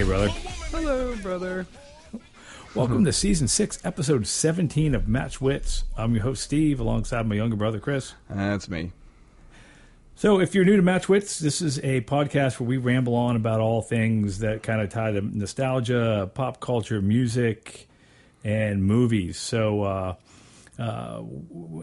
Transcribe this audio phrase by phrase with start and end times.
[0.00, 0.28] Hey, brother.
[0.28, 1.66] Hello, brother.
[2.74, 5.84] Welcome to season six, episode 17 of Match Wits.
[5.94, 8.14] I'm your host, Steve, alongside my younger brother, Chris.
[8.30, 8.92] That's me.
[10.14, 13.36] So, if you're new to Match Wits, this is a podcast where we ramble on
[13.36, 17.86] about all things that kind of tie to nostalgia, pop culture, music,
[18.42, 19.36] and movies.
[19.36, 20.14] So, uh,
[20.80, 21.22] uh,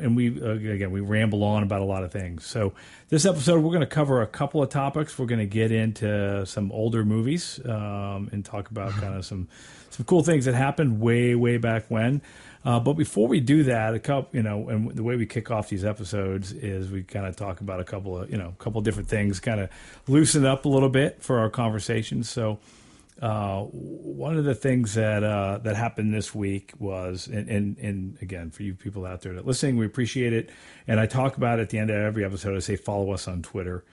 [0.02, 2.46] and we uh, again we ramble on about a lot of things.
[2.46, 2.74] So
[3.10, 5.20] this episode we're going to cover a couple of topics.
[5.20, 9.48] We're going to get into some older movies um, and talk about kind of some
[9.92, 12.22] some cool things that happened way way back when.
[12.66, 15.52] Uh, but before we do that, a couple, you know, and the way we kick
[15.52, 18.64] off these episodes is we kind of talk about a couple of, you know, a
[18.64, 19.70] couple of different things, kind of
[20.08, 22.24] loosen up a little bit for our conversation.
[22.24, 22.60] So,
[23.22, 28.18] uh, one of the things that uh, that happened this week was, and, and, and
[28.22, 30.52] again for you people out there that listening, we appreciate it.
[30.88, 32.56] And I talk about it at the end of every episode.
[32.56, 33.84] I say follow us on Twitter,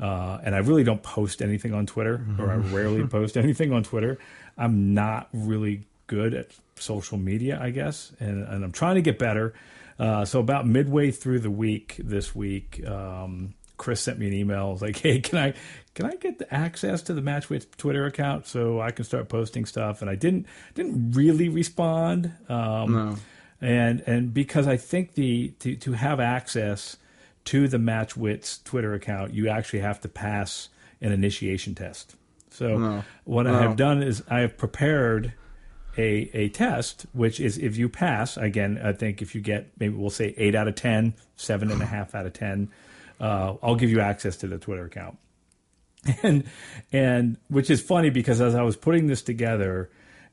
[0.00, 3.84] uh, and I really don't post anything on Twitter, or I rarely post anything on
[3.84, 4.18] Twitter.
[4.58, 9.18] I'm not really good at social media, I guess, and, and I'm trying to get
[9.18, 9.54] better.
[9.98, 12.84] Uh, so about midway through the week this week.
[12.84, 14.66] Um, Chris sent me an email.
[14.66, 15.54] I was like, "Hey, can I
[15.94, 19.28] can I get the access to the Match Wits Twitter account so I can start
[19.28, 22.32] posting stuff?" And I didn't didn't really respond.
[22.48, 23.16] Um, No.
[23.60, 26.96] And and because I think the to to have access
[27.46, 30.68] to the Match Wits Twitter account, you actually have to pass
[31.00, 32.16] an initiation test.
[32.50, 33.04] So No.
[33.24, 35.32] what I have done is I have prepared
[35.96, 39.94] a a test, which is if you pass, again, I think if you get maybe
[39.94, 42.68] we'll say eight out of ten, seven and a half out of ten,
[43.20, 45.16] uh, I'll give you access to the Twitter account.
[46.22, 46.44] And
[46.92, 49.90] and which is funny because as I was putting this together,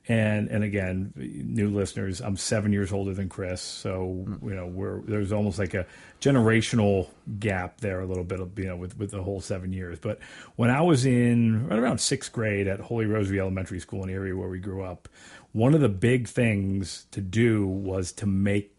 [0.08, 4.50] and and again, new listeners, I'm seven years older than Chris, so hmm.
[4.50, 5.86] you know we're there's almost like a
[6.20, 7.10] generational
[7.40, 10.00] gap there a little bit of you know with with the whole seven years.
[10.00, 10.20] But
[10.56, 14.16] when I was in right around sixth grade at Holy Rosary Elementary School in the
[14.16, 15.08] area where we grew up,
[15.52, 18.76] one of the big things to do was to make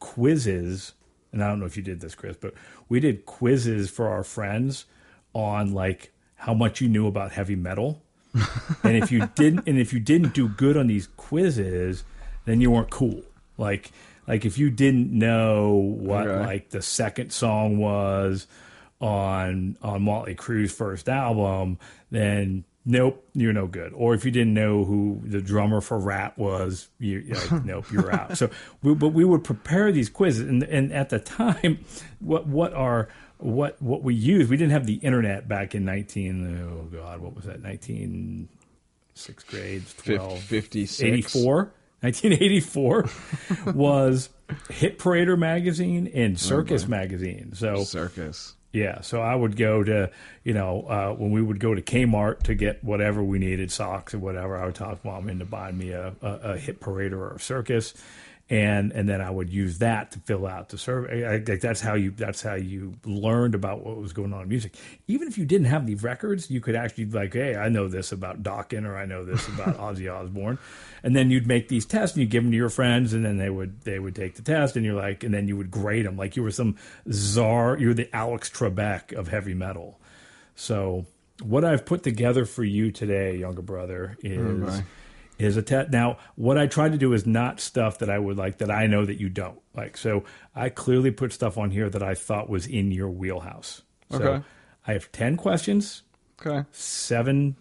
[0.00, 0.94] quizzes.
[1.32, 2.54] And I don't know if you did this, Chris, but
[2.88, 4.86] we did quizzes for our friends
[5.32, 8.02] on like how much you knew about heavy metal.
[8.82, 12.04] and if you didn't and if you didn't do good on these quizzes,
[12.44, 13.22] then you weren't cool.
[13.58, 13.90] Like
[14.28, 16.44] like if you didn't know what Okay.
[16.46, 18.46] like the second song was
[19.00, 21.78] on on Motley Crue's first album,
[22.10, 23.92] then nope, you're no good.
[23.94, 27.90] Or if you didn't know who the drummer for Ratt was, you you're like, nope,
[27.92, 28.36] you're out.
[28.38, 28.50] So,
[28.82, 31.84] we, but we would prepare these quizzes, and and at the time,
[32.20, 33.08] what what are
[33.38, 36.60] what what we used, we didn't have the internet back in nineteen.
[36.62, 37.62] Oh God, what was that?
[37.62, 38.48] Nineteen
[39.14, 41.02] sixth grade, Fif- 12, 56.
[41.02, 43.08] 84 1984
[43.74, 44.28] was
[44.68, 48.54] hit parader magazine and circus magazine so Circus.
[48.72, 50.10] yeah, so I would go to,
[50.44, 54.12] you know, uh, when we would go to Kmart to get whatever we needed, socks
[54.12, 57.36] or whatever, I would talk mom into buying me a, a, a hit parader or
[57.36, 57.94] a circus,
[58.48, 61.26] and and then I would use that to fill out the survey.
[61.28, 64.48] I think that's how you that's how you learned about what was going on in
[64.48, 64.74] music.
[65.08, 67.88] Even if you didn't have the records, you could actually be like, hey, I know
[67.88, 70.58] this about Dokken or I know this about Ozzy Osbourne,
[71.02, 73.36] and then you'd make these tests and you give them to your friends, and then
[73.36, 76.06] they would they would take the test, and you're like, and then you would grade
[76.06, 76.76] them like you were some
[77.10, 79.98] czar, you're the Alex Trebek of heavy metal.
[80.54, 81.06] So
[81.42, 84.84] what I've put together for you today, younger brother, oh, is Okay.
[85.38, 85.90] Is a test.
[85.90, 88.86] Now, what I try to do is not stuff that I would like that I
[88.86, 89.96] know that you don't like.
[89.96, 90.24] So
[90.54, 93.82] I clearly put stuff on here that I thought was in your wheelhouse.
[94.10, 94.44] So Okay.
[94.86, 96.02] I have ten questions,
[96.40, 96.64] Okay.
[96.72, 97.56] seven.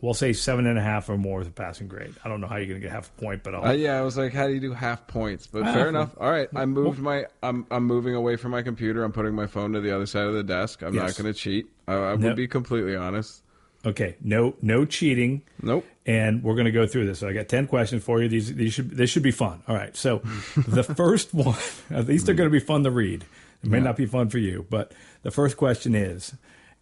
[0.00, 2.14] We'll say seven and a half or more is a passing grade.
[2.24, 3.64] I don't know how you're going to get half a point, but I'll.
[3.64, 5.48] Uh, yeah, I was like, how do you do half points?
[5.48, 6.14] But Ah, fair well- enough.
[6.20, 7.26] All right, I moved my.
[7.42, 9.02] I'm I'm moving away from my computer.
[9.02, 10.82] I'm putting my phone to the other side of the desk.
[10.84, 11.18] I'm Yes.
[11.18, 11.66] not going to cheat.
[11.88, 12.36] I, I would Nope.
[12.36, 13.42] be completely honest.
[13.84, 15.42] okay, no, no cheating.
[15.62, 15.84] Nope.
[16.08, 17.18] And we're going to go through this.
[17.18, 18.28] So I got ten questions for you.
[18.28, 19.62] These these should this should be fun.
[19.68, 19.94] All right.
[19.94, 20.18] So
[20.56, 21.58] the first one,
[21.90, 23.26] at least they're going to be fun to read.
[23.62, 26.32] It may not be fun for you, but the first question is,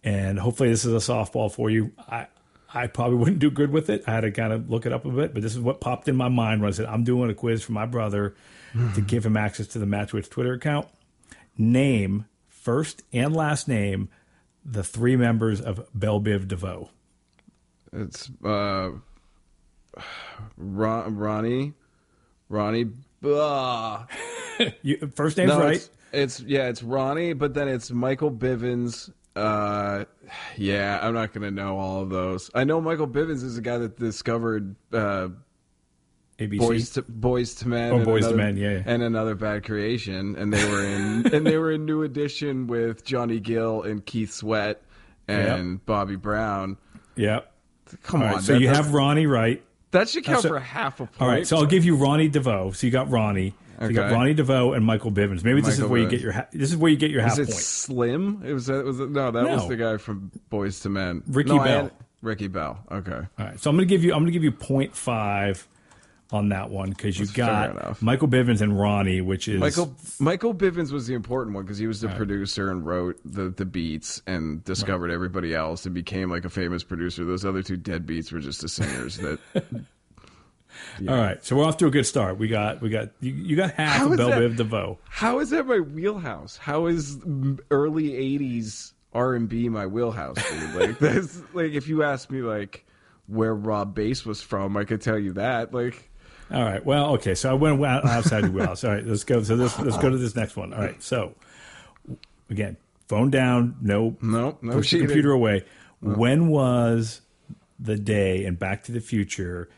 [0.03, 1.91] and hopefully this is a softball for you.
[2.09, 2.27] I
[2.73, 4.03] I probably wouldn't do good with it.
[4.07, 6.07] I had to kind of look it up a bit, but this is what popped
[6.07, 8.35] in my mind when I said I'm doing a quiz for my brother
[8.93, 10.87] to give him access to the Match Wits Twitter account.
[11.57, 14.09] Name first and last name
[14.63, 16.89] the three members of Bell Biv DeVoe.
[17.93, 18.91] It's uh,
[20.57, 21.73] Ron, Ronnie,
[22.49, 22.87] Ronnie.
[23.23, 24.03] Uh,
[24.81, 25.75] You, first name's no, right.
[25.75, 29.11] It's, it's yeah, it's Ronnie, but then it's Michael Bivins.
[29.35, 30.05] Uh,
[30.55, 32.49] yeah, I'm not gonna know all of those.
[32.55, 35.27] I know Michael Bivins is the guy that discovered uh,
[36.39, 36.57] ABC.
[36.57, 37.91] Boys to Boys to Men.
[37.93, 38.83] Oh, II another- Men, yeah, yeah.
[38.87, 43.03] and another bad creation, and they were in and they were in New Edition with
[43.05, 44.81] Johnny Gill and Keith Sweat
[45.27, 46.77] and Bobby Brown.
[47.15, 47.41] Yeah.
[48.01, 48.33] Come All on.
[48.35, 49.63] right, so that, you have Ronnie right.
[49.91, 51.21] That should count so- for half a point.
[51.21, 52.71] All right, so I'll give you Ronnie DeVoe.
[52.71, 53.53] So you got Ronnie.
[53.79, 55.43] So you got Ronnie DeVoe and Michael Bivins.
[55.43, 57.33] Maybe this is where you get your ha- this is where you get your half
[57.33, 57.61] Is it point.
[57.63, 58.41] Slim?
[58.43, 61.23] It was that was no, that was the guy from Boyz II Men.
[61.27, 61.91] Ricky No, Bell.
[62.23, 62.79] Ricky Bell.
[62.91, 63.11] Okay.
[63.11, 65.65] All right, so I'm going to give you I'm going to give you 0.5
[66.31, 68.01] on that one because you got.
[68.01, 71.87] Michael Bivins and Ronnie, which is Michael Michael Bivins was the important one because he
[71.87, 76.45] was the producer and wrote the the beats and discovered everybody else and became like
[76.45, 77.23] a famous producer.
[77.25, 79.39] Those other two dead beats were just the singers that
[81.07, 82.37] All right, so we're off to a good start.
[82.37, 84.97] We got we got you, you got half How of is Bell that- Biv DeVoe.
[85.09, 86.57] How is that my wheelhouse?
[86.57, 87.17] How is
[87.71, 88.09] early
[88.39, 90.35] '80s R&B my wheelhouse?
[90.35, 90.75] Dude?
[90.75, 92.85] Like that's like if you ask me like
[93.27, 95.73] where Rob Base was from, I could tell you that.
[95.73, 96.09] Like
[96.51, 96.85] All right.
[96.85, 97.35] Well, okay.
[97.35, 98.83] So I went outside the wheelhouse.
[98.83, 99.05] All right.
[99.05, 99.43] Let's go.
[99.43, 100.73] So this, let's go to this next one.
[100.73, 101.01] All right.
[101.01, 101.35] So
[102.49, 102.77] again,
[103.07, 103.77] phone down.
[103.81, 104.15] No.
[104.21, 105.63] no, no Push the computer away.
[105.99, 107.21] When was
[107.79, 109.69] the day in Back to the Future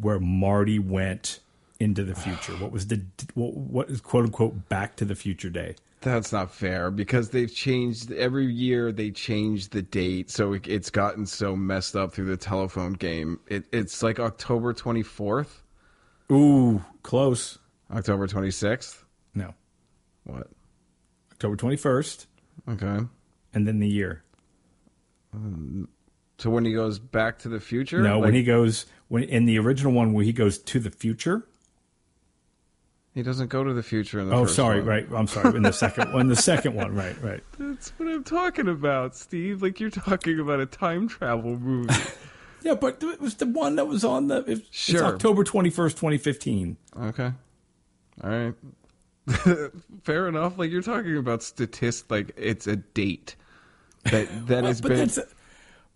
[0.00, 1.40] where Marty went
[1.80, 2.52] into the future?
[2.54, 3.00] What was the
[3.34, 5.76] what, what is quote unquote Back to the Future day?
[6.00, 8.92] That's not fair because they've changed every year.
[8.92, 13.40] They change the date, so it, it's gotten so messed up through the telephone game.
[13.48, 15.62] It, it's like October twenty fourth,
[16.30, 17.58] Ooh, close.
[17.90, 19.04] October twenty sixth.
[19.34, 19.54] No,
[20.24, 20.48] What?
[21.32, 22.26] October twenty first,
[22.68, 22.98] Okay.
[23.54, 24.22] and then the year.
[25.32, 25.88] Um,
[26.38, 29.58] so when he goes back to the future, No, when he goes when in the
[29.58, 31.46] original one where he goes to the future.
[33.14, 34.78] he doesn't go to the future in the Oh, sorry.
[34.80, 34.86] one.
[34.88, 35.06] Right.
[35.14, 35.56] I'm sorry.
[35.56, 36.94] In the second one, the second one.
[36.94, 37.20] Right.
[37.22, 37.42] Right.
[37.58, 39.62] That's what I'm talking about, Steve.
[39.62, 41.94] Like you're talking about a time travel movie.
[42.62, 44.38] Yeah, but it was the one that was on the.
[44.50, 44.96] It, Sure.
[44.96, 46.76] It's October twenty first, twenty fifteen.
[47.00, 47.32] okay.
[48.22, 48.54] All right.
[50.02, 50.58] Fair enough.
[50.58, 53.36] Like you're talking about statist like it's a date
[54.04, 55.10] that that has But been.
[55.10, 55.22] A,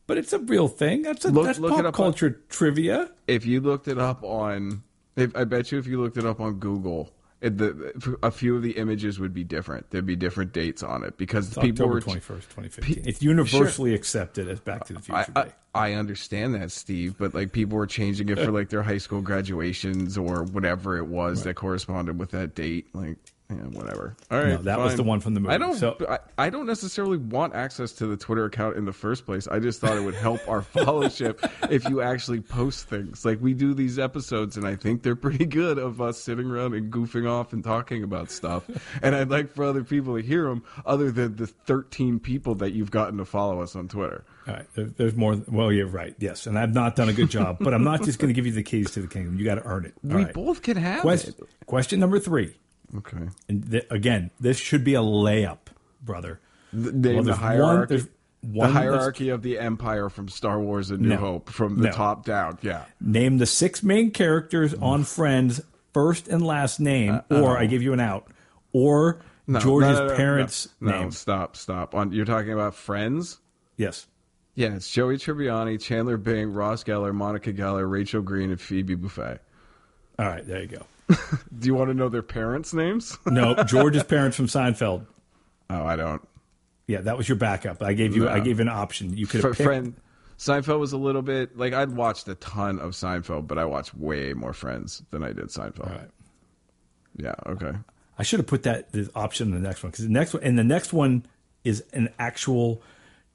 [0.06, 1.02] but it's a real thing.
[1.02, 3.10] That's a Look- that's look pop up on- culture trivia.
[3.26, 4.82] if you looked it up on
[5.16, 7.10] if I bet you if you looked it up on Google
[7.42, 9.90] it, the, a few of the images would be different.
[9.90, 13.02] There'd be different dates on it because It's people October were twenty first, twenty fifteen.
[13.04, 17.34] It's universally accepted as Back to the Future I, I, I understand that, Steve, but
[17.34, 21.06] like people were changing it for uh, like their high school graduations or whatever it
[21.06, 22.86] was that corresponded with that date.
[22.94, 23.16] Like,
[23.56, 24.16] yeah, whatever.
[24.30, 25.54] All right, No, that was the one from the movie.
[25.54, 25.74] I don't.
[25.74, 29.46] So- I, I don't necessarily want access to the Twitter account in the first place.
[29.48, 31.38] I just thought it would help our followership
[31.70, 33.24] if you actually post things.
[33.24, 36.74] Like we do these episodes, and I think they're pretty good of us sitting around
[36.74, 38.64] and goofing off and talking about stuff.
[39.02, 42.72] and I'd like for other people to hear them, other than the 13 people that
[42.72, 44.24] you've gotten to follow us on Twitter.
[44.48, 45.36] All right, there, there's more.
[45.48, 46.14] Well, you're right.
[46.18, 48.44] Yes, and I've not done a good job, but I'm not just going to give
[48.44, 49.38] you the keys to the kingdom.
[49.38, 49.94] You got to earn it.
[50.04, 50.34] All we right.
[50.34, 51.66] both can have Question, it.
[51.66, 52.52] question number three.
[52.98, 53.28] Okay.
[53.48, 55.58] And th- again, this should be a layup,
[56.02, 56.40] brother.
[56.72, 57.76] The, name Well, the hierarchy.
[57.78, 58.08] one- there's
[58.42, 61.16] the hierarchy of the empire from Star Wars: A New No.
[61.16, 61.92] Hope, from the No.
[61.92, 62.58] top down.
[62.62, 62.84] Yeah.
[63.00, 65.60] Name the six main characters on Friends,
[65.94, 68.28] first and last name, or I give you an out,
[68.72, 69.16] or
[69.48, 71.10] Uh, No, George's parents' name.
[71.10, 71.94] stop, stop.
[71.96, 73.38] On you're talking about Friends.
[73.76, 74.06] Yes.
[74.54, 79.38] Yeah, it's Joey Tribbiani, Chandler Bing, Ross Geller, Monica Geller, Rachel Green, and Phoebe Buffay.
[80.18, 80.82] All right, there you go.
[81.58, 83.16] Do you want to know their parents' names?
[83.26, 85.06] No, George's parents from Seinfeld.
[85.70, 86.26] oh, I don't.
[86.86, 87.82] Yeah, that was your backup.
[87.82, 88.28] I gave you.
[88.28, 89.16] I gave you an option.
[89.16, 89.64] You could have picked.
[89.64, 89.94] friend
[90.42, 93.94] Seinfeld was a little bit like I'd watched a ton of Seinfeld, but I watched
[93.94, 95.86] way more Friends than I did Seinfeld.
[95.86, 96.10] All right.
[97.16, 97.34] Yeah.
[97.46, 97.72] Okay.
[98.18, 100.42] I should have put that the option in the next one because the next one
[100.42, 101.24] and the next one
[101.62, 102.82] is an actual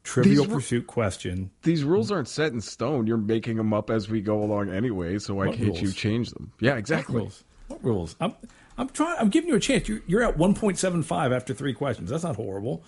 [0.04, 1.50] Trivial These Pursuit question.
[1.64, 3.08] These rules aren't set in stone.
[3.08, 5.18] You're making them up as we go along anyway.
[5.20, 6.52] So why What can't you change them?
[6.60, 7.30] Yeah, exactly.
[7.68, 8.16] What rules?
[8.20, 8.34] I'm
[8.78, 9.18] I'm trying.
[9.20, 9.88] I'm giving you a chance.
[9.88, 12.10] You're, you're at 1.75 after three questions.
[12.10, 12.84] That's not horrible.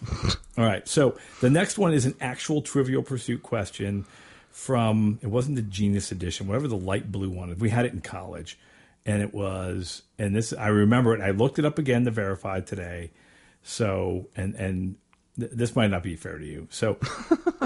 [0.58, 0.86] All right.
[0.88, 4.06] So the next one is an actual Trivial Pursuit question
[4.50, 5.18] from.
[5.22, 7.56] It wasn't the Genius Edition, whatever the light blue one.
[7.58, 8.58] We had it in college,
[9.04, 10.02] and it was.
[10.18, 11.20] And this I remember it.
[11.20, 13.10] I looked it up again to verify today.
[13.62, 14.96] So and and
[15.38, 16.68] th- this might not be fair to you.
[16.70, 16.98] So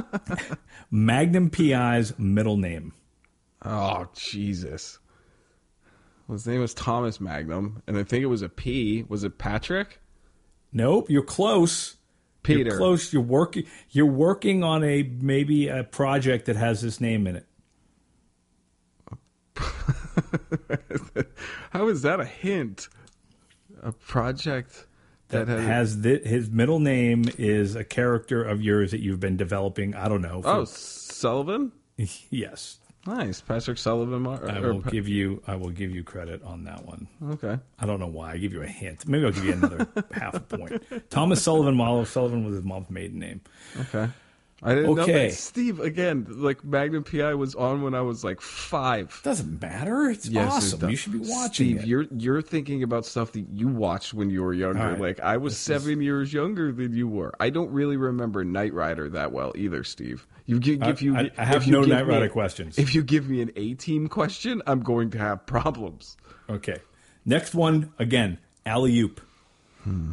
[0.91, 2.93] Magnum PI's middle name.
[3.65, 4.99] Oh Jesus.
[6.31, 9.05] His name was Thomas Magnum, and I think it was a P.
[9.09, 10.01] Was it Patrick?
[10.73, 11.97] Nope, you're close.
[12.43, 12.69] Peter.
[12.71, 13.13] You're close.
[13.13, 13.65] You're working.
[13.91, 17.47] You're working on a maybe a project that has this name in it.
[21.71, 22.89] How is that a hint?
[23.83, 24.87] A project
[25.29, 25.95] that, That has.
[25.95, 29.95] has thi- his middle name is a character of yours that you've been developing.
[29.95, 30.43] I don't know.
[30.45, 31.73] oh, Sullivan.
[32.31, 32.79] yes.
[33.09, 34.23] Nice, Patrick Sullivan.
[34.23, 35.43] Mar- I will Pa- give you.
[35.47, 37.09] I will give you credit on that one.
[37.31, 37.59] okay.
[37.79, 38.33] I don't know why.
[38.33, 39.09] I give you a hint.
[39.09, 40.83] Maybe I'll give you another half a point.
[41.11, 41.75] Thomas Sullivan.
[41.75, 43.41] Molly Sullivan was his mom's maiden name.
[43.81, 44.09] Okay.
[44.61, 45.33] I didn't know that.
[45.35, 49.21] Steve, again, like Magnum PI was on when I was like five.
[49.23, 50.11] Doesn't matter.
[50.11, 50.81] It's Yes, awesome.
[50.81, 50.91] does.
[50.91, 51.87] You should be watching Steve, it.
[51.87, 54.81] you're you're thinking about stuff that you watched when you were younger.
[54.81, 55.01] Right.
[55.01, 57.33] Like I was This is- seven years younger than you were.
[57.39, 60.27] I don't really remember Knight Rider that well either, Steve.
[60.47, 62.79] You give, I- if you I- I have no Knight me- Rider questions.
[62.79, 66.17] If you give me an A team question, I'm going to have problems.
[66.51, 66.79] Okay.
[67.25, 68.39] Next one again.
[68.67, 69.21] Alley oop.
[69.85, 70.13] Hmm.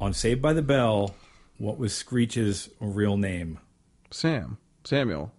[0.00, 1.14] On Saved by the Bell,
[1.62, 3.60] what was Screech's real name?
[4.10, 5.32] Sam, Samuel,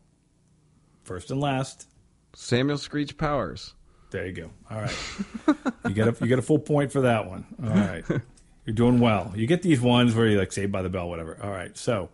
[1.04, 1.86] First and last.
[2.34, 3.74] Samuel Screech Powers.
[4.10, 4.50] There you go.
[4.72, 4.98] All right.
[5.86, 7.46] you get a you get a full point for that one.
[7.62, 8.06] All right.
[8.66, 9.34] You're doing well.
[9.36, 11.38] You get these ones where you like Saved by the Bell, whatever.
[11.44, 11.78] All right.
[11.78, 12.10] So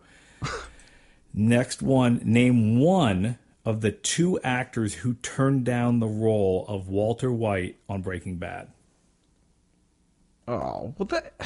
[1.32, 7.30] next one, name one of the two actors who turned down the role of Walter
[7.30, 8.72] White on Breaking Bad.
[10.48, 11.40] Oh, well, that.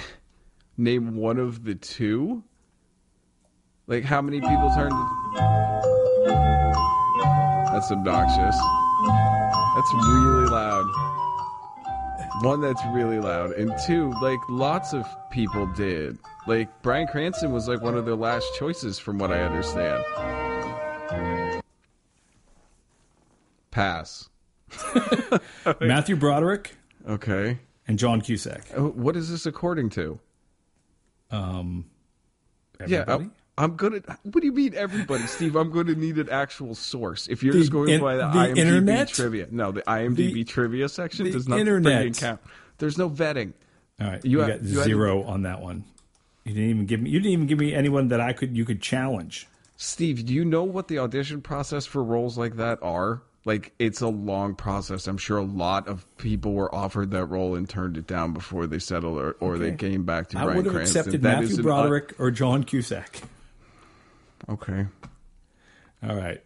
[0.78, 2.42] Name one of the two.
[3.86, 4.92] Like, how many people turned?
[7.72, 8.56] That's obnoxious.
[9.74, 10.86] That's really loud.
[12.42, 16.18] One that's really loud, and two, like lots of people did.
[16.46, 20.02] Like Bryan Cranston was like one of their last choices, from what I understand.
[23.70, 24.28] Pass.
[25.80, 26.74] Matthew Broderick
[27.08, 27.58] Okay.
[27.86, 28.62] and John Cusack.
[28.76, 30.18] Uh, What is this according to?
[31.30, 31.84] Um,
[32.86, 33.24] Yeah, everybody?
[33.26, 34.00] I, I'm gonna.
[34.24, 35.54] What do you mean, everybody, Steve?
[35.54, 37.28] I'm going to need an actual source.
[37.28, 39.08] If you're The just going in- by the, the IMDb internet?
[39.08, 42.16] trivia, no, the IMDb The- trivia section does not internet.
[42.16, 42.40] count.
[42.78, 43.52] There's no vetting.
[44.00, 45.84] All right, You you, had- got you had- zero on that one.
[46.44, 47.10] You didn't even give me.
[47.10, 49.46] You didn't even give me anyone that I could you could challenge.
[49.76, 53.22] Steve, do you know what the audition process for roles like that are?
[53.46, 55.06] Like, it's a long process.
[55.06, 58.66] I'm sure a lot of people were offered that role and turned it down before
[58.66, 61.00] they settled, or, or they came back to I Bryan would have Cranston.
[61.00, 63.20] accepted That is Matthew an- Broderick or John Cusack.
[64.48, 64.86] Okay.
[66.06, 66.40] All right.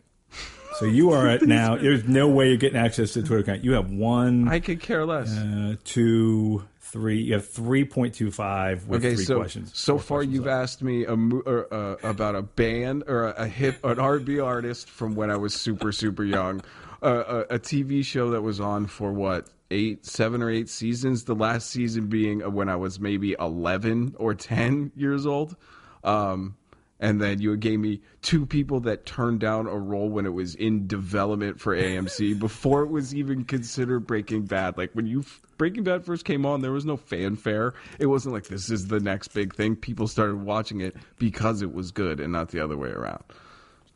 [0.79, 1.77] So you are at now.
[1.77, 3.65] There's no way you're getting access to the Twitter account.
[3.65, 5.37] You have one, I could care less.
[5.37, 7.21] uh, two, three.
[7.21, 9.73] You have three point two five with Okay, three so questions.
[9.77, 10.63] so far questions you've left.
[10.63, 14.89] asked me a, or, uh, about a band or a, a hip an R&B artist
[14.89, 16.61] from when I was super super young,
[17.03, 21.25] uh, a, a TV show that was on for what eight, seven or eight seasons.
[21.25, 25.57] The last season being uh, when I was maybe eleven or ten years old.
[26.05, 26.55] Um,
[27.01, 30.55] and then you gave me two people that turned down a role when it was
[30.55, 34.77] in development for AMC before it was even considered Breaking Bad.
[34.77, 35.25] Like when you
[35.59, 37.75] Breaking Bad first came on, there was no fanfare.
[37.99, 39.77] It wasn't like this is the next big thing.
[39.77, 43.23] People started watching it because it was good and not the other way around.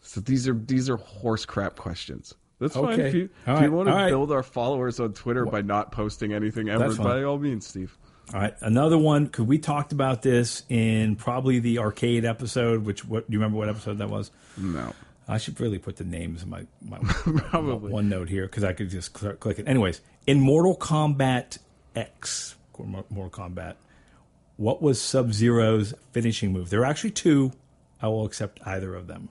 [0.01, 2.35] So these are these are horse crap questions.
[2.59, 3.01] That's fine.
[3.01, 3.73] If you, if you right.
[3.73, 4.09] want to All right.
[4.09, 7.99] build our followers on Twitter by not posting anything ever, by all means, Steve.
[8.35, 9.27] All right, another one.
[9.27, 12.85] Could we talked about this in probably the arcade episode?
[12.85, 14.31] Which what do you remember what episode that was?
[14.57, 14.95] No.
[15.29, 16.99] I should really put the names in my, my
[17.51, 17.93] Probably.
[17.93, 19.69] one note here because I could just cl- click it.
[19.69, 21.59] Anyways, in Mortal Kombat
[21.95, 23.75] X, Mortal Kombat,
[24.57, 26.71] what was Sub Zero's finishing move?
[26.71, 27.53] There are actually two.
[28.01, 29.29] I will accept either of them.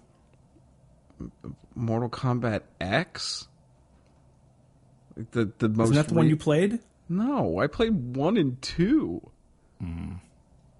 [1.76, 3.48] Mortal Kombat X?
[5.32, 6.80] The the most Isn't that the one you played?
[7.12, 9.30] No, I played one and two.
[9.82, 10.14] Hmm.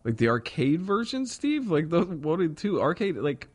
[0.04, 1.70] Like the arcade version, Steve.
[1.70, 3.18] Like the one and two arcade.
[3.18, 3.48] Like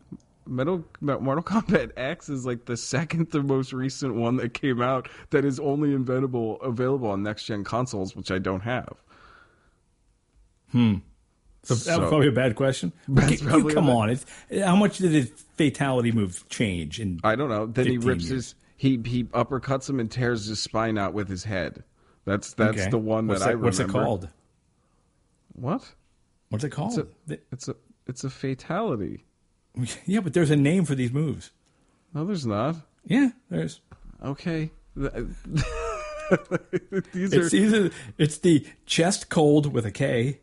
[0.47, 5.09] Metal Mortal Kombat X is like the second, the most recent one that came out
[5.31, 8.95] that is only available available on next gen consoles, which I don't have.
[10.73, 12.93] So that was probably a bad question.
[13.09, 14.27] That's You- probably come a bad- on, it's,
[14.65, 17.01] how much did his fatality move change?
[17.01, 17.67] In I don't know.
[17.67, 18.31] Then he rips years.
[18.31, 21.83] his he he uppercuts him and tears his spine out with his head.
[22.27, 22.91] That's that's Okay.
[22.91, 23.65] the one what's that I remember.
[23.67, 24.29] What's it called?
[25.55, 25.95] What?
[26.51, 26.99] What's it called?
[26.99, 29.25] It's a- It's a it's a fatality.
[30.07, 31.51] yeah, but there's a name for these moves.
[32.13, 32.77] No, there's not.
[33.07, 33.81] Yeah, there's.
[34.23, 34.71] Okay.
[37.13, 40.41] These It's are either it's the chest cold with a K,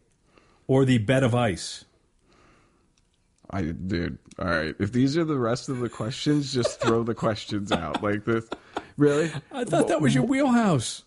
[0.68, 1.84] or the bed of ice.
[3.50, 4.18] I dude.
[4.40, 4.76] All right.
[4.80, 8.48] If these are the rest of the questions, just throw the questions out like this.
[8.98, 9.32] Really?
[9.52, 11.04] I thought that was your wheelhouse.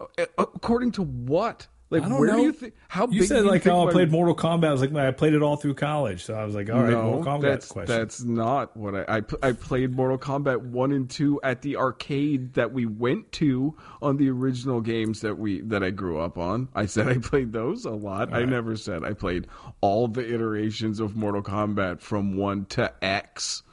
[0.00, 1.66] Uh, According to what?
[1.90, 2.36] Like where know.
[2.36, 2.74] do you think?
[2.86, 4.68] How big you big said you like, oh, I played Mortal Kombat.
[4.68, 6.82] I was like, man, I played it all through college, so I was like, all
[6.82, 7.98] right, no, Mortal Kombat that's question.
[7.98, 12.54] that's not what I, I I played Mortal Kombat one and two at the arcade
[12.54, 16.68] that we went to on the original games that we that I grew up on.
[16.76, 18.32] I said I played those a lot.
[18.32, 19.48] I never said I played
[19.80, 23.64] all the iterations of Mortal Kombat from one to X.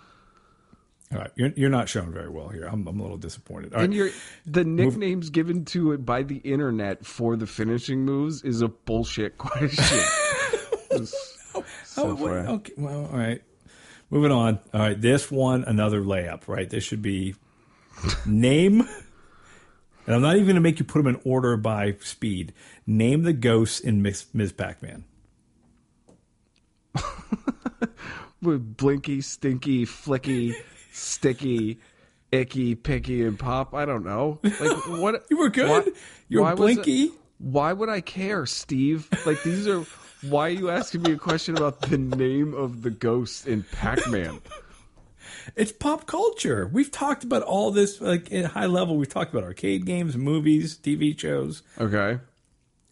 [1.12, 2.66] all right, you're, you're not showing very well here.
[2.66, 3.74] I'm, I'm a little disappointed.
[3.74, 4.10] All right, And you're,
[4.46, 9.38] the nicknames given to it by the internet for the finishing moves is a bullshit
[9.38, 10.04] question.
[11.56, 13.42] Oh, so oh, wait, okay, well, all right.
[14.12, 14.60] Moving on.
[14.74, 16.48] All right, this one another layup.
[16.48, 17.34] Right, this should be
[18.26, 18.82] name.
[20.06, 22.54] And I'm not even going to make you put them in order by speed.
[22.86, 24.28] Name the ghosts in Ms.
[24.34, 24.54] Ms.
[24.54, 25.04] Pac-Man.
[28.42, 30.54] With Blinky, Stinky, Flicky,
[30.98, 31.80] Sticky,
[32.32, 33.74] Icky, pinky, and Pop.
[33.74, 34.40] I don't know.
[34.44, 35.26] Like what?
[35.30, 35.86] You were good.
[35.86, 35.92] Why,
[36.30, 37.12] you were why was it- Blinky.
[37.38, 39.08] why would I care, Steve?
[39.26, 39.86] Like these are.
[40.24, 44.42] Why are you asking me a question about the name of the ghost in Pac-Man?
[45.56, 46.70] It's pop culture.
[46.72, 48.98] We've talked about all this like at high level.
[48.98, 51.64] We've talked about arcade games, movies, TV shows.
[51.80, 52.20] Okay.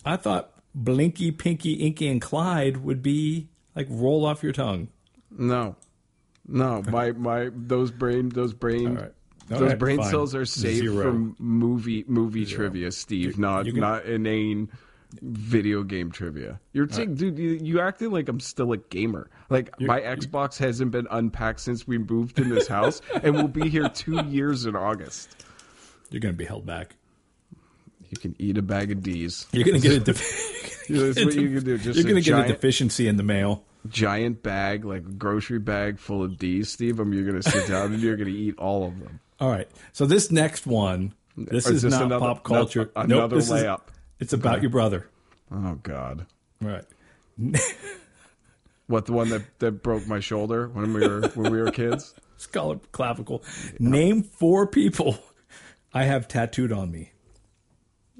[0.05, 4.87] I thought Blinky, Pinky, Inky, and Clyde would be like roll off your tongue.
[5.31, 5.75] No,
[6.47, 6.81] no.
[6.83, 9.11] My my those brain those brain right.
[9.47, 10.09] Those right, brain fine.
[10.09, 11.03] cells are saved Zero.
[11.03, 13.37] from movie movie trivia, Steve.
[13.37, 14.69] not you can- not inane
[15.21, 16.59] video game trivia.
[16.73, 19.29] You're saying, dude, you, you acting like I'm still a gamer.
[19.49, 23.69] Like my Xbox hasn't been unpacked since we moved in this house, and we'll be
[23.69, 25.45] here two years in August.
[26.09, 26.95] You're going to be held back.
[28.09, 29.45] You can eat a bag of D's.
[29.51, 31.77] You're going to get a def- That's what you can do.
[31.79, 33.63] Just you're a going to get a deficiency in the mail.
[33.87, 36.99] Giant bag, like a grocery bag full of D's, Steve.
[36.99, 39.19] And you're going to sit down and you're going to eat all of them.
[39.39, 39.69] All right.
[39.93, 42.91] So this next one, this Or is is this not another- pop culture.
[42.95, 43.81] no- Nope, another this is- layup?
[44.19, 45.07] it's about your brother.
[45.51, 46.25] Oh God.
[46.61, 46.85] Right.
[48.87, 52.13] What the one that, that broke my shoulder when we were when we were kids?
[52.37, 53.43] Skull clavicle.
[53.79, 55.17] Name four people
[55.93, 57.11] I have tattooed on me.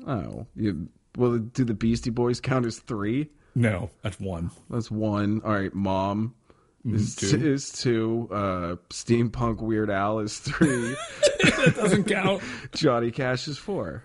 [0.07, 3.29] Oh, you, well, do the Beastie Boys count as three?
[3.55, 4.51] No, that's one.
[4.69, 5.41] That's one.
[5.45, 6.35] All right, Mom
[6.85, 7.29] is two.
[7.37, 7.47] two.
[7.53, 8.27] Is two.
[8.31, 10.95] Uh, Steampunk Weird Al is three.
[11.45, 12.41] That doesn't count.
[12.73, 14.03] Johnny Cash is four.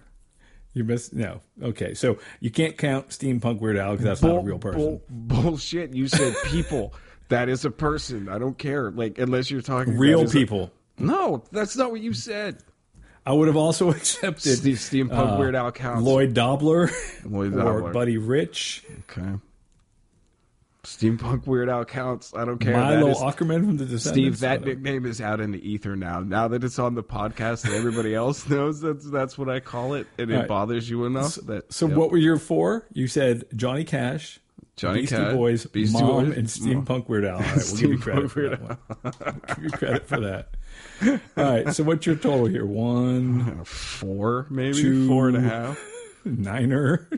[0.74, 1.12] You missed.
[1.14, 1.40] No.
[1.62, 1.94] Okay.
[1.94, 4.80] So you can't count steampunk Weird Al because that's not a real person.
[4.80, 5.94] bull- bullshit.
[5.94, 6.94] You said people.
[7.28, 8.28] that is a person.
[8.28, 8.90] I don't care.
[8.90, 10.70] Like unless you're talking real is a- people.
[10.98, 12.58] no, that's not what you said.
[13.26, 16.02] I would have also accepted Steve Steampunk uh, Weird Al counts.
[16.02, 16.90] Lloyd Dobler
[17.24, 17.92] Lloyd or Dobler.
[17.92, 19.28] Buddy Rich, Okay.
[20.96, 22.32] Steampunk Weird Al counts.
[22.34, 22.72] I don't care.
[22.72, 24.38] Milo That is- Aukerman from the Descendents.
[24.38, 26.20] Steve, that nickname is out in the ether now.
[26.20, 29.94] Now that it's on the podcast and everybody else knows that's that's what I call
[29.94, 30.48] it, and it right.
[30.48, 31.96] bothers you enough that So yep.
[31.96, 32.86] what were your four?
[32.92, 34.40] You said Johnny Cash,
[34.76, 37.36] Johnny Beastie Cash, Boys, Beastie Mom, Boys, and Steampunk Weird Al.
[37.36, 39.40] All right, we'll give you credit Steampunk for that one.
[39.48, 40.48] give you credit for that.
[41.36, 41.74] All right.
[41.74, 42.66] So what's your total here?
[42.66, 45.06] One four, maybe Two.
[45.08, 45.78] four and a half.
[46.24, 47.08] niner,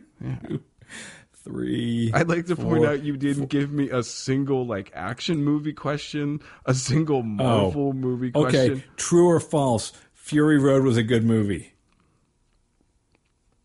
[1.45, 2.11] three.
[2.15, 2.89] I'd like to point Four.
[2.89, 7.23] out you didn't give me a single like action movie question, a single oh.
[7.23, 8.47] Marvel movie Oh.
[8.47, 8.69] Okay.
[8.69, 8.85] question.
[8.97, 9.93] True or false?
[10.15, 11.73] Fury Road was a good movie.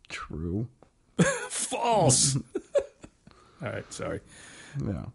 [0.09, 0.67] True.
[1.49, 2.35] False.
[3.61, 3.91] All right.
[3.93, 4.21] Sorry.
[4.83, 5.05] Yeah.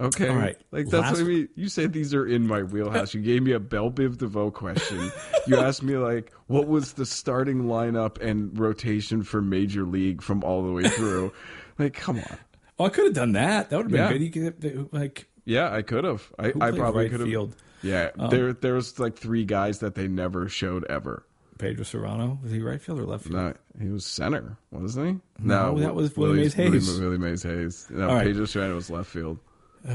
[0.00, 0.28] Okay.
[0.28, 0.56] All right.
[0.70, 1.48] Like that's Last- what I mean.
[1.54, 3.14] You said these are in my wheelhouse.
[3.14, 5.10] You gave me a Bell Biv DeVoe question.
[5.46, 10.42] you asked me like, what was the starting lineup and rotation for Major League from
[10.44, 11.32] all the way through?
[11.82, 12.36] like, come on.
[12.78, 13.70] Oh, I could have done that.
[13.70, 14.12] That would have been Yeah.
[14.12, 14.22] good.
[14.22, 16.32] You could like Yeah, I could have.
[16.38, 17.28] I, I probably right could have.
[17.28, 17.54] field?
[17.82, 21.24] Yeah, um, there there was like three guys that they never showed ever.
[21.58, 22.42] Pedro Cerrano.
[22.42, 23.34] Was he right field or left field?
[23.36, 25.44] No, he was center, wasn't he?
[25.46, 26.98] No, that was Willie Mays Willie- Hayes.
[27.00, 27.86] Willie Mays Hayes.
[27.90, 28.26] No, All right.
[28.26, 29.38] Pedro Cerrano was left field.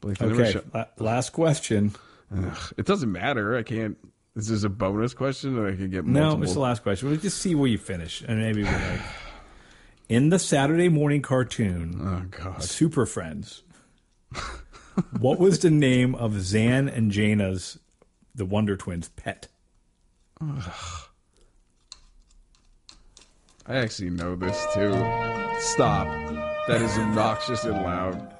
[0.00, 0.52] Blake, Okay.
[0.52, 1.92] show- la- last question.
[2.36, 3.56] Ugh, it doesn't matter.
[3.56, 3.96] I can't.
[4.34, 7.08] This is a bonus question, and I can get No, it's the last question.
[7.10, 9.00] We'll just see where you finish, and maybe we're like
[10.08, 12.62] in the Saturday morning cartoon oh God!
[12.62, 13.62] Super Friends.
[15.20, 17.78] what was the name of Zan and Jayna's,
[18.34, 19.48] the Wonder Twins' pet?
[23.66, 24.92] I actually know this too.
[25.60, 26.06] Stop.
[26.68, 28.34] That is obnoxious and loud.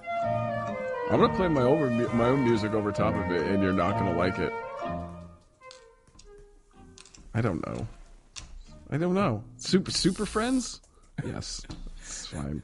[1.10, 3.98] I'm gonna play my over my own music over top of it, and you're not
[3.98, 4.52] gonna like it.
[7.34, 7.86] I don't know.
[8.90, 9.44] I don't know.
[9.58, 10.80] Super Super Friends?
[11.24, 11.62] Yes,
[11.98, 12.62] it's fine.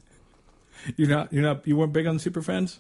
[0.97, 1.33] You're not.
[1.33, 1.67] You're not.
[1.67, 2.79] You weren't big on Super Friends.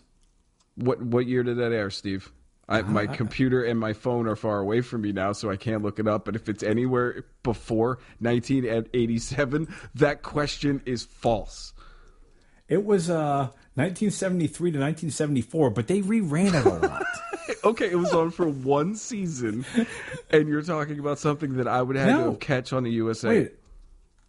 [0.77, 2.31] What what year did that air, Steve?
[2.71, 5.83] I, my computer and my phone are far away from me now, so I can't
[5.83, 6.27] look it up.
[6.27, 11.73] But if it's anywhere before 1987, that question is false.
[12.69, 17.05] It was uh, 1973 to 1974, but they reran it a lot.
[17.65, 19.65] Okay, it was on for one season,
[20.31, 22.33] and you're talking about something that I would have No.
[22.33, 23.29] to catch on the USA.
[23.29, 23.53] Wait.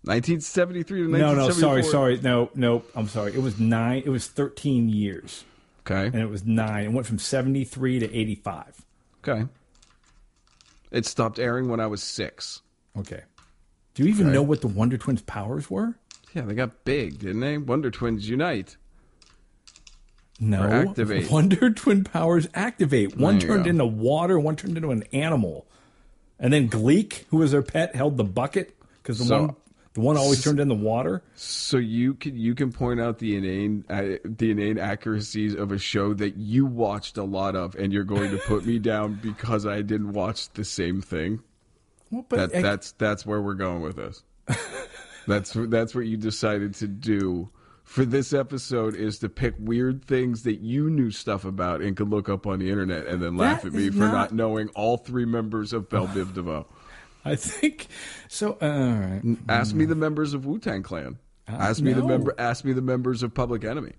[0.10, 1.70] 1973 to No, 1974.
[1.70, 2.84] no, no, sorry, sorry, no, no.
[2.96, 3.34] I'm sorry.
[3.34, 4.02] It was nine.
[4.06, 5.44] It was 13 years,
[5.86, 6.86] Okay, and it was nine.
[6.86, 8.86] It went from 73 to 85.
[9.24, 9.46] okay.
[10.92, 12.62] It stopped airing when I was six.
[12.98, 13.22] Okay.
[13.94, 15.94] Do you even know what the Wonder Twins' powers were?
[16.34, 17.58] Yeah, they got big, didn't they?
[17.60, 18.76] Wonder Twins unite.
[20.40, 21.30] No, Or activate.
[21.32, 23.18] Wonder Twin powers activate.
[23.18, 23.70] One turned go.
[23.70, 25.68] into water, one turned into an animal,
[26.40, 29.56] and then Gleek, who was their pet, held the bucket because the So- one
[29.94, 31.24] the one always turned in the water.
[31.36, 35.78] So you can you can point out the inane uh, the inane accuracies of a
[35.80, 39.66] show that you watched a lot of, and you're going to put me down because
[39.66, 41.42] I didn't watch the same thing.
[42.12, 44.24] Well, but That I- that's that's where we're going with this.
[45.28, 47.50] that's that's what you decided to do
[47.84, 52.10] for this episode is to pick weird things that you knew stuff about and could
[52.10, 54.70] look up on the internet and then laugh That at me for not- not knowing
[54.70, 56.68] all three members of Bell Biv DeVoe.
[57.26, 57.88] I think
[58.28, 58.58] so.
[58.62, 59.38] Uh, all right.
[59.48, 61.18] Ask me the members of Wu Tang Clan.
[61.48, 62.34] Ask me the member.
[62.38, 63.94] Ask me the members of Public Enemy.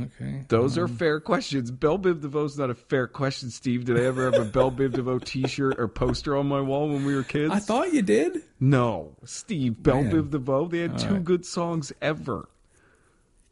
[0.00, 0.44] Okay.
[0.48, 1.70] Those are fair questions.
[1.70, 3.84] Bell Biv DeVoe's not a fair question, Steve.
[3.84, 7.04] Did I ever have a Bell Biv DeVoe T-shirt or poster on my wall when
[7.04, 7.52] we were kids?
[7.52, 8.42] I thought you did.
[8.58, 9.80] no, Steve.
[9.80, 10.12] Bell Man.
[10.12, 10.66] Biv DeVoe.
[10.66, 11.24] They had two right.
[11.24, 12.48] good songs ever.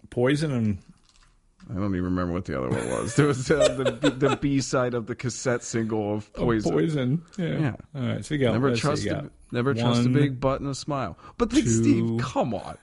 [0.09, 0.79] Poison and
[1.71, 3.15] I don't even remember what the other one was.
[3.15, 3.69] There was uh,
[4.01, 6.73] the the B side of the cassette single of Poison.
[6.73, 7.23] poison.
[7.39, 7.47] Yeah.
[7.59, 7.73] Yeah.
[7.95, 8.25] All right.
[8.25, 11.17] So you got Never trust a, got never trust a big butt and a smile.
[11.39, 12.77] But two, Steve, come on.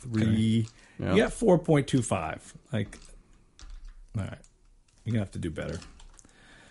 [0.00, 0.68] three.
[1.00, 1.14] Yeah.
[1.14, 2.54] You got four point two five.
[2.72, 2.98] Like,
[4.16, 4.38] all right.
[5.04, 5.78] You're gonna have to do better.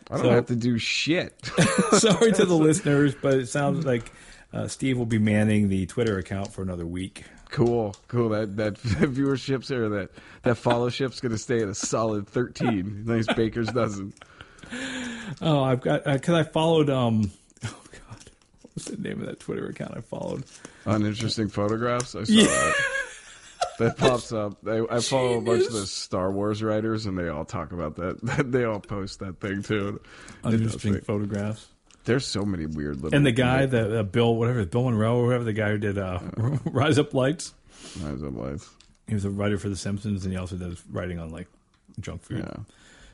[0.09, 1.45] I don't So- have to do shit.
[1.91, 4.11] Sorry to the listeners, but it sounds like
[4.53, 7.25] uh, Steve will be manning the Twitter account for another week.
[7.51, 8.29] Cool, cool.
[8.29, 10.09] That that viewership's or that
[10.43, 13.03] that followship's going to stay at a solid thirteen.
[13.05, 14.13] Nice baker's dozen.
[15.41, 16.89] Oh, I've got because I followed.
[16.89, 17.31] Um,
[17.65, 18.23] oh God,
[18.61, 20.43] what was the name of that Twitter account I followed?
[20.85, 22.15] Uninteresting photographs.
[22.15, 22.45] I saw Yeah.
[22.47, 22.75] that.
[23.79, 24.57] That pops up.
[24.67, 27.95] I, I follow a bunch of the Star Wars writers, and they all talk about
[27.97, 28.45] that.
[28.51, 29.99] They all post that thing too.
[30.43, 31.67] Uninteresting photographs.
[32.05, 33.15] There's so many weird little.
[33.15, 35.97] And the guy, that uh, Bill, whatever, Bill Monroe, or whoever the guy who did
[35.97, 36.19] uh,
[36.65, 37.53] Rise Up Lights.
[38.01, 38.69] Rise up lights.
[39.07, 41.47] He was a writer for The Simpsons, and he also does writing on like
[41.99, 42.63] junk food, Yeah.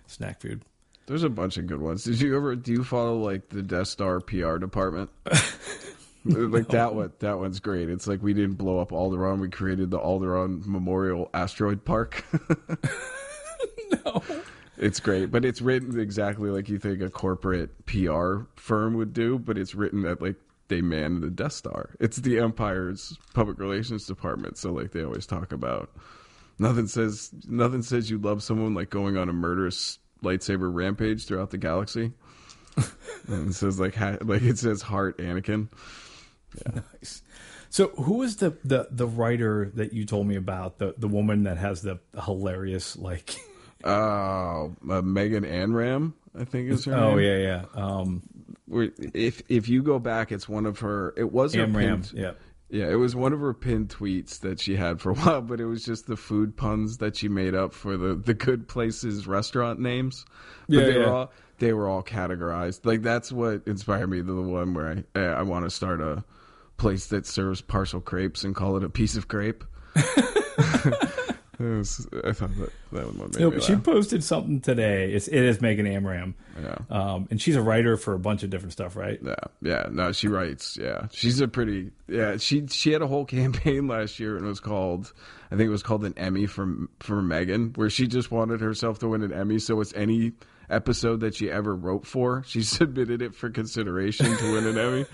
[0.07, 0.61] snack food.
[1.07, 2.03] There's a bunch of good ones.
[2.03, 5.09] Did you ever do you follow like the Death Star PR department?
[6.25, 7.89] like that one that one's great.
[7.89, 12.23] It's like we didn't blow up Alderaan, we created the Alderaan Memorial Asteroid Park.
[14.05, 14.21] No,
[14.77, 19.39] it's great, but it's written exactly like you think a corporate PR firm would do,
[19.39, 20.35] but it's written that like
[20.67, 21.95] they man the Death Star.
[21.99, 25.89] It's the Empire's public relations department, so like they always talk about
[26.59, 31.51] nothing says nothing says you love someone like going on a murderous lightsaber rampage throughout
[31.51, 32.11] the galaxy.
[33.27, 35.69] and it says like ha- like it says heart Anakin.
[36.73, 37.23] nice.
[37.69, 40.77] So, who was the, the the writer that you told me about?
[40.77, 43.35] The the woman that has the hilarious like.
[43.83, 47.25] Oh, uh, Megan Amram, I think is her Oh name.
[47.25, 47.65] yeah, yeah.
[47.81, 48.23] Um,
[49.13, 51.13] If if you go back, it's one of her.
[51.17, 52.01] It was her Amram.
[52.01, 52.31] pinned- Yeah.
[52.69, 55.61] Yeah, it was one of her pinned tweets that she had for a while, but
[55.61, 59.25] it was just the food puns that she made up for the the good places
[59.25, 60.25] restaurant names.
[60.67, 61.05] But Yeah, they yeah.
[61.05, 62.85] were all they were all categorized.
[62.85, 66.25] Like that's what inspired me to the one where I I want to start a
[66.75, 69.63] place that serves partial crepes and call it a piece of crepe.
[71.59, 73.83] Was- I thought that that one made No, me but she laugh.
[73.83, 75.11] posted something today.
[75.11, 76.35] It's, it is Megan Amram.
[76.61, 76.77] Yeah.
[76.89, 79.19] Um, and she's a writer for a bunch of different stuff, right?
[79.23, 79.87] Yeah, yeah.
[79.91, 80.77] No, she writes.
[80.79, 81.91] Yeah, she's a pretty.
[82.07, 85.11] Yeah, she she had a whole campaign last year, and it was called.
[85.51, 86.67] I think it was called an Emmy for
[86.99, 89.59] for Megan, where she just wanted herself to win an Emmy.
[89.59, 90.33] So it's any
[90.69, 95.05] episode that she ever wrote for, she submitted it for consideration to win an Emmy.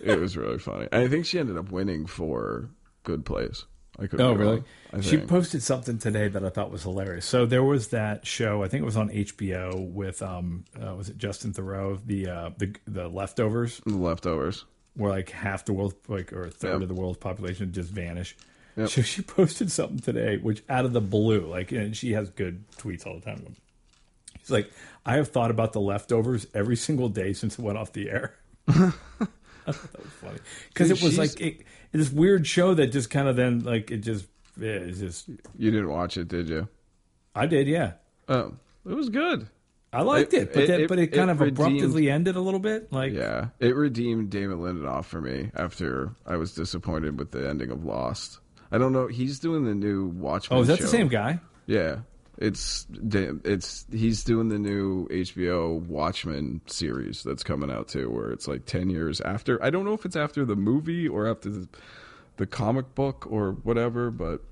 [0.00, 0.88] It was really funny.
[0.90, 2.68] I think she ended up winning for
[3.04, 3.66] Good Place.
[4.02, 4.20] I could.
[4.20, 4.64] Oh, really?
[4.92, 7.24] wrong, She posted something today that I thought was hilarious.
[7.24, 8.62] So there was that show.
[8.62, 12.00] I think it was on HBO with um, uh, was it Justin Theroux?
[12.04, 14.64] The uh, the the leftovers, the leftovers.
[14.94, 16.82] where like half the world, like or a third Yep.
[16.82, 18.36] of the world's population just vanish.
[18.76, 18.88] Yep.
[18.88, 22.64] So she posted something today, which out of the blue, like, and she has good
[22.78, 23.54] tweets all the time.
[24.40, 24.70] She's like,
[25.06, 28.34] I have thought about the leftovers every single day since it went off the air.
[30.22, 33.10] I thought that was funny because it was like it, this weird show that just
[33.10, 34.26] kind of then like it just
[34.60, 36.68] yeah, it's just You didn't watch it, did you?
[37.34, 37.92] I did yeah
[38.28, 38.54] Oh,
[38.88, 39.48] it was good.
[39.94, 42.10] I liked It- it, but it- then, it- but it it kind of redeemed- abruptly
[42.10, 46.54] ended a little bit like Yeah, it redeemed David Lindelof for me after I was
[46.54, 48.38] disappointed with the ending of Lost.
[48.70, 49.06] I don't know.
[49.08, 50.58] He's doing the new Watchmen.
[50.58, 50.84] oh is that show.
[50.84, 51.98] the same guy Yeah,
[52.38, 52.86] it's
[53.44, 58.64] it's he's doing the new HBO Watchmen series that's coming out too, where it's like
[58.66, 59.62] ten years after.
[59.62, 61.68] I don't know if it's after the movie or after the,
[62.38, 64.42] the comic book or whatever, but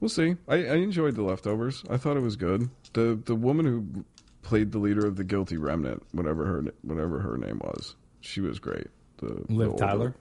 [0.00, 0.36] we'll see.
[0.46, 1.82] I, I enjoyed the leftovers.
[1.88, 2.68] I thought it was good.
[2.92, 4.04] the The woman who
[4.42, 8.58] played the leader of the Guilty Remnant, whatever her whatever her name was, she was
[8.58, 8.88] great.
[9.18, 10.14] The, the Liv older- Tyler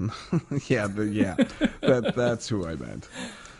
[0.68, 1.34] yeah, the, yeah,
[1.82, 3.06] that that's who I meant.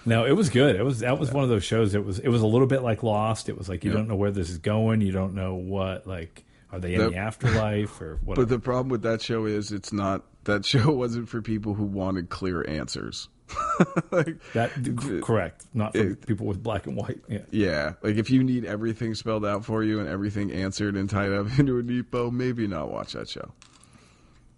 [0.06, 0.76] No, it was good.
[0.76, 1.94] It was that was one of those shows.
[1.94, 3.48] It was it was a little bit like Lost.
[3.48, 3.98] It was like you Yeah.
[3.98, 5.00] don't know where this is going.
[5.02, 8.36] You don't know what like are they in That- the afterlife or what?
[8.36, 11.84] But the problem with that show is it's not that show wasn't for people who
[11.84, 13.28] wanted clear answers.
[14.12, 17.18] like, that c- correct, not for it- people with black and white.
[17.28, 17.40] Yeah.
[17.50, 21.32] yeah, like if you need everything spelled out for you and everything answered and tied
[21.32, 23.50] up into a neat bow, maybe not watch that show.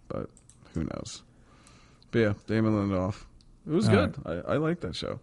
[0.07, 0.29] But
[0.75, 1.23] who knows?
[2.11, 3.25] But yeah, Damon Lindelof.
[3.67, 4.15] It was All good.
[4.27, 5.19] I, I like that show.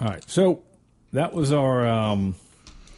[0.00, 0.62] All right, so
[1.12, 2.34] that was our um,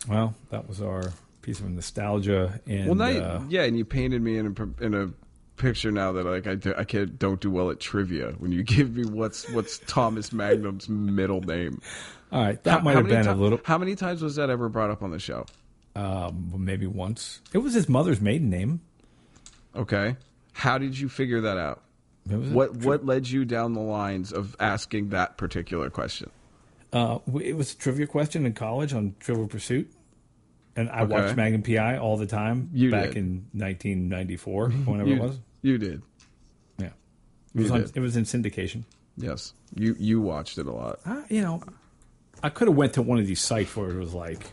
[0.09, 2.61] well, that was our piece of nostalgia.
[2.67, 5.11] And Well, now, you- uh, yeah, and you painted me in a in a
[5.57, 8.63] picture now that like I, do, I can't don't do well at trivia when you
[8.65, 11.81] give me what's what's Thomas Magnum's middle name.
[12.33, 14.49] all right, that How- might how have been a little, How many times was that
[14.51, 15.47] ever brought up on the show?
[15.95, 17.41] um, maybe once.
[17.55, 18.81] It was his mother's maiden name.
[19.75, 20.17] Okay,
[20.53, 21.83] how did you figure that out?
[22.29, 26.31] Was What what led you down the lines of asking that particular question?
[26.97, 29.93] Uh, it was a trivia question in college on Trivial Pursuit,
[30.77, 31.13] and I Okay.
[31.13, 33.19] watched Magnum PI all the time You back did.
[33.19, 35.39] in 1994, whenever you, it was.
[35.63, 36.03] You did.
[36.79, 36.87] Yeah,
[37.55, 37.97] it was, on, did.
[37.97, 38.85] it was in syndication.
[39.19, 41.01] Yes, you you watched it a lot.
[41.05, 41.63] Uh, you know,
[42.43, 44.53] I could have went to one of these sites where it was like,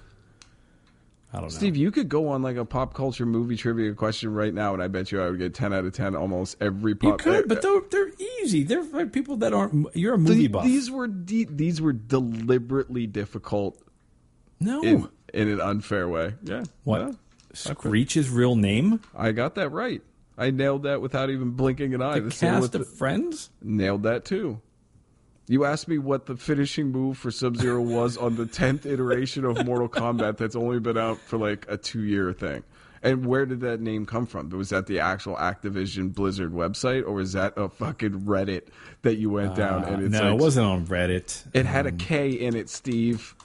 [1.33, 1.49] I don't know.
[1.49, 4.83] Steve, you could go on like a pop culture movie trivia question right now, and
[4.83, 7.25] I bet you I would get ten out of ten almost every pop.
[7.25, 8.61] you could, but they're, they're easy.
[8.63, 9.95] They're for people that aren't.
[9.95, 10.63] You're a movie The- buff.
[10.63, 13.79] These were de- these were deliberately difficult
[14.59, 16.35] no, in in an unfair way.
[16.43, 16.63] Yeah.
[16.83, 17.01] what?
[17.01, 17.11] Yeah.
[17.53, 19.01] Screech's real name?
[19.15, 20.01] I got that right.
[20.37, 22.19] I nailed that without even blinking an eye.
[22.19, 23.49] The same with cast of Friends?
[23.61, 24.61] nailed that too.
[25.47, 29.43] You asked me what the finishing move for Sub Zero was on the tenth iteration
[29.43, 32.63] of Mortal Kombat that's only been out for like a two year thing.
[33.01, 34.47] And where did that name come from?
[34.51, 38.67] Was that the actual Activision Blizzard website, or was that a fucking Reddit
[39.01, 39.83] that you went down?
[39.83, 41.43] Uh, And it's no, like, it wasn't on Reddit.
[41.53, 43.35] It had a K in it, Steve.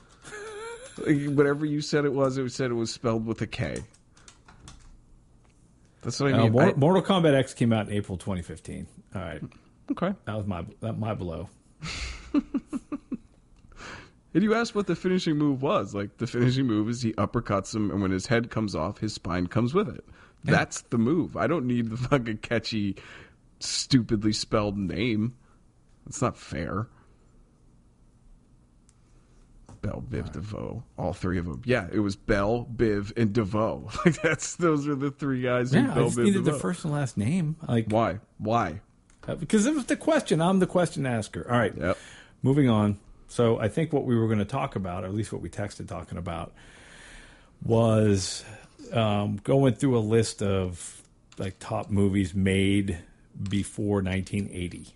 [1.04, 3.82] Like, Whatever you said it was, it said it was spelled with a K.
[6.02, 6.58] That's what I Uh, mean.
[6.60, 8.86] I- Mortal Kombat X came out in April 2015.
[9.16, 9.42] All right,
[9.90, 10.14] okay.
[10.26, 11.48] that was my that my blow.
[14.34, 15.94] And you asked what the finishing move was.
[15.94, 19.14] Like the finishing move is he uppercuts him, and when his head comes off, his
[19.14, 20.04] spine comes with it.
[20.44, 21.36] That's the move.
[21.36, 22.96] I don't need the fucking catchy,
[23.58, 25.34] stupidly spelled name.
[26.06, 26.86] It's not fair.
[29.80, 31.62] Bell, Biv, DeVoe, all three of them.
[31.64, 33.88] Yeah, it was Bell, Biv, and DeVoe.
[34.04, 35.72] Like that's those are the three guys.
[35.72, 38.20] who Yeah, I just Biv, needed the first and last name, like Why?
[38.38, 38.80] Why?
[39.28, 40.40] Uh, because it was the question.
[40.42, 41.46] I'm the question asker.
[41.48, 41.96] All right, Yep.
[42.42, 42.98] moving on.
[43.28, 45.50] So I think what we were going to talk about, or at least what we
[45.50, 46.52] texted talking about,
[47.62, 48.44] was
[48.92, 51.02] um, going through a list of
[51.38, 52.98] like top movies made
[53.48, 54.88] before 1980.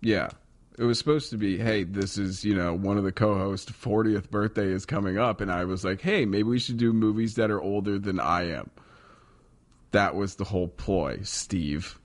[0.00, 0.30] Yeah.
[0.78, 3.70] It was supposed to be, hey, this is, you know, one of the co hosts'
[3.70, 5.40] 40th birthday is coming up.
[5.40, 8.48] And I was like, hey, maybe we should do movies that are older than I
[8.50, 8.70] am.
[9.92, 11.98] That was the whole ploy, Steve.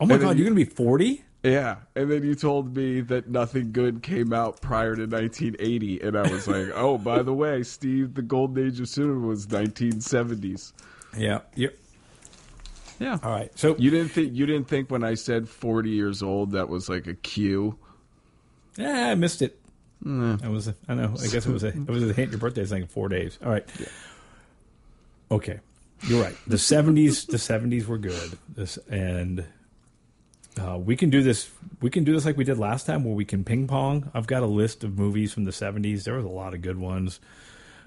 [0.00, 1.24] Oh my And god, you- you're going to be 40?
[1.42, 1.76] Yeah.
[1.94, 6.00] And then you told me that nothing good came out prior to 1980.
[6.02, 9.46] And I was like, oh, by the way, Steve, the golden age of cinema was
[9.46, 10.72] 1970s.
[11.16, 11.40] Yeah.
[11.54, 11.76] Yep.
[12.98, 13.18] Yeah.
[13.22, 13.50] All right.
[13.58, 16.88] So You didn't think you didn't think when I said 40 years old that was
[16.90, 17.78] like a cue.
[18.76, 19.58] Yeah, I missed it.
[20.04, 20.44] Mm.
[20.44, 20.68] I was.
[20.68, 21.14] a- I know.
[21.18, 21.68] I guess it was a.
[21.68, 22.30] It was a hint.
[22.30, 23.38] Your birthday is like in four days.
[23.44, 23.66] All right.
[25.30, 25.60] Okay,
[26.06, 26.34] you're right.
[26.46, 27.24] The seventies.
[27.26, 28.38] the seventies were good.
[28.54, 29.44] This and
[30.60, 31.50] uh, we can do this.
[31.80, 34.10] We can do this like we did last time, where we can ping pong.
[34.12, 36.04] I've got a list of movies from the seventies.
[36.04, 37.20] There was a lot of good ones.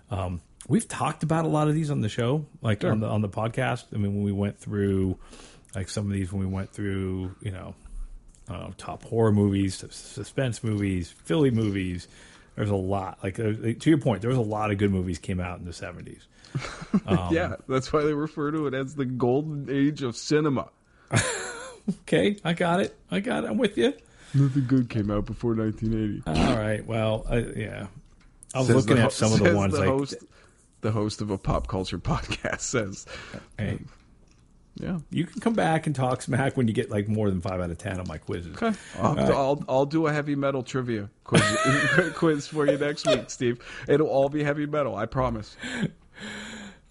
[0.10, 3.22] Um, we've talked about a lot of these on the show, like on the on
[3.22, 3.86] the podcast.
[3.94, 5.18] I mean, when we went through,
[5.76, 7.76] like some of these, when we went through, you know,
[8.50, 12.08] uh, top horror movies, suspense movies, Philly movies.
[12.56, 13.20] There's a lot.
[13.24, 15.66] Like uh, to your point, there was a lot of good movies came out in
[15.66, 16.22] the '70s.
[17.32, 20.70] yeah, that's why they refer to it as the golden age of cinema.
[21.90, 22.96] Okay, I got it.
[23.12, 23.50] I got it.
[23.50, 23.94] I'm with you.
[24.34, 26.24] Nothing good came out before 1980.
[26.26, 26.86] All right.
[26.86, 27.88] Well, I, yeah.
[28.54, 30.16] I was Says looking the at some of the ones the like, host,
[30.82, 33.06] the host of a pop culture podcast says,
[33.58, 33.80] hey,
[34.76, 37.60] "Yeah, you can come back and talk smack when you get like more than five
[37.60, 38.56] out of ten on my quizzes.
[38.62, 41.44] okay, I'll, I'll I'll do a heavy metal trivia quiz,
[42.16, 43.60] quiz for you next week, Steve.
[43.88, 45.58] It'll all be heavy metal, I promise.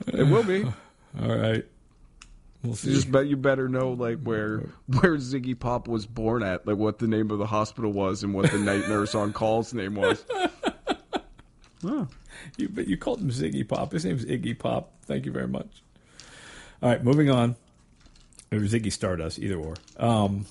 [0.09, 0.64] It will be.
[1.22, 1.64] All right.
[2.62, 2.90] We'll see.
[2.90, 6.77] You just bet you better know like where where Ziggy Pop was born at, like
[6.77, 9.94] what the name of the hospital was and what the night nurse on call's name
[9.94, 10.25] was.
[11.85, 12.07] Oh,
[12.57, 13.90] You, but you called him Ziggy Pop.
[13.90, 14.92] His name's Iggy Pop.
[15.03, 15.83] Thank you very much.
[16.81, 17.57] All right, moving on.
[18.53, 19.75] Or Ziggy Stardust, either or.
[19.96, 20.46] Um,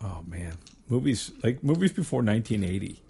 [0.00, 0.52] oh man,
[0.88, 3.02] movies like movies before 1980.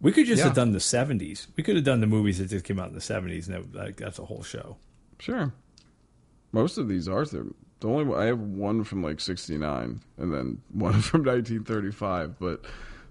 [0.00, 0.44] We could just Yeah.
[0.46, 1.46] have done the '70s.
[1.56, 3.74] We could have done the movies that just came out in the '70s, and that,
[3.74, 4.76] like, that's a whole show.
[5.20, 5.52] Sure.
[6.52, 7.46] Most of these are there.
[7.80, 12.64] The only one, I have one from like '69, and then one from 1935, but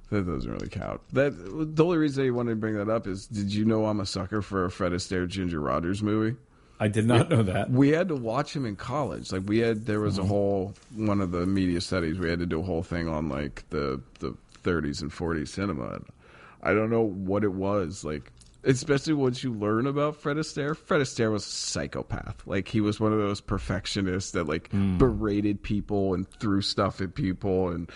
[0.09, 1.01] that doesn't really count.
[1.13, 1.31] That
[1.75, 4.05] the only reason I wanted to bring that up is, did you know I'm a
[4.05, 6.37] sucker for a Fred Astaire Ginger Rogers movie?
[6.79, 7.71] I did not know that.
[7.71, 9.31] We had to watch him in college.
[9.31, 10.25] Like we had, there was a oh.
[10.25, 12.19] whole one of the media studies.
[12.19, 15.87] We had to do a whole thing on like the the 30s and 40s cinema.
[15.87, 16.05] And
[16.61, 18.31] I don't know what it was like.
[18.67, 20.75] Especially once you learn about Fred Astaire.
[20.75, 22.45] Fred Astaire was a psychopath.
[22.45, 27.15] Like he was one of those perfectionists that like berated people and threw stuff at
[27.15, 27.89] people and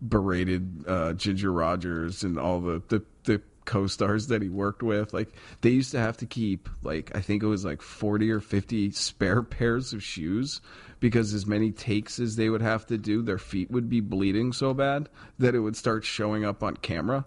[0.00, 5.12] berated uh, Ginger Rogers and all the, the the co-stars that he worked with.
[5.12, 8.40] Like they used to have to keep like I think it was like forty or
[8.40, 10.60] fifty spare pairs of shoes
[11.00, 14.52] because as many takes as they would have to do, their feet would be bleeding
[14.52, 15.08] so bad
[15.38, 17.26] that it would start showing up on camera.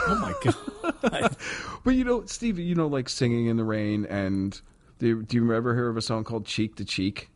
[0.00, 1.36] Oh my god!
[1.84, 4.58] But you know, Steve, you know, like singing in the rain, and
[4.98, 7.28] do, do you ever hear of a song called "Cheek to Cheek"?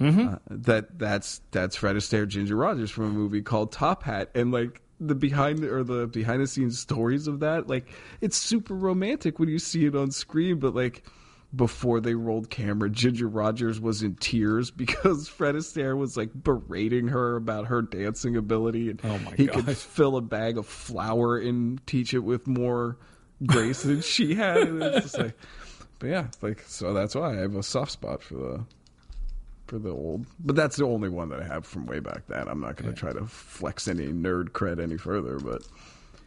[0.00, 0.28] Mm-hmm.
[0.28, 4.50] Uh, that that's that's Fred Astaire, Ginger Rogers from a movie called Top Hat, and
[4.52, 7.86] like the behind or the behind the scenes stories of that, like
[8.20, 11.04] it's super romantic when you see it on screen, but like.
[11.54, 17.08] Before they rolled camera, Ginger Rogers was in tears because Fred Astaire was like berating
[17.08, 21.38] her about her dancing ability, and Oh my he could fill a bag of flour
[21.38, 22.96] and teach it with more
[23.44, 24.58] grace than she had.
[24.58, 25.36] And it's just like,
[25.98, 28.64] but yeah, like so that's why I have a soft spot for the
[29.66, 30.26] for the old.
[30.40, 32.48] But that's the only one that I have from way back then.
[32.48, 35.62] I'm not going to try to flex any nerd cred any further, but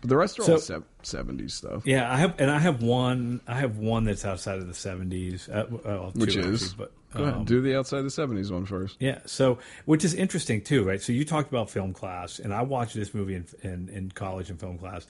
[0.04, 1.84] but the rest are all So- sev- 70s stuff.
[1.86, 3.40] Yeah, I have, and I have one.
[3.48, 7.24] I have one that's outside of the '70s, uh, well, Which is actually, but go
[7.24, 8.98] um, ahead, do the outside of the 70s one first.
[9.00, 11.02] Yeah, so which is interesting too, right?
[11.02, 14.50] So you talked about film class, and I watched this movie in in, in college
[14.50, 15.08] in film class,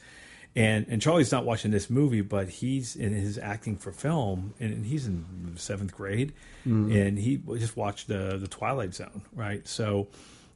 [0.55, 4.85] and and Charlie's not watching this movie, but he's in his acting for film, and,
[4.85, 6.33] he's in seventh grade,
[6.65, 9.67] and he just watched the the Twilight Zone, right?
[9.67, 10.07] So.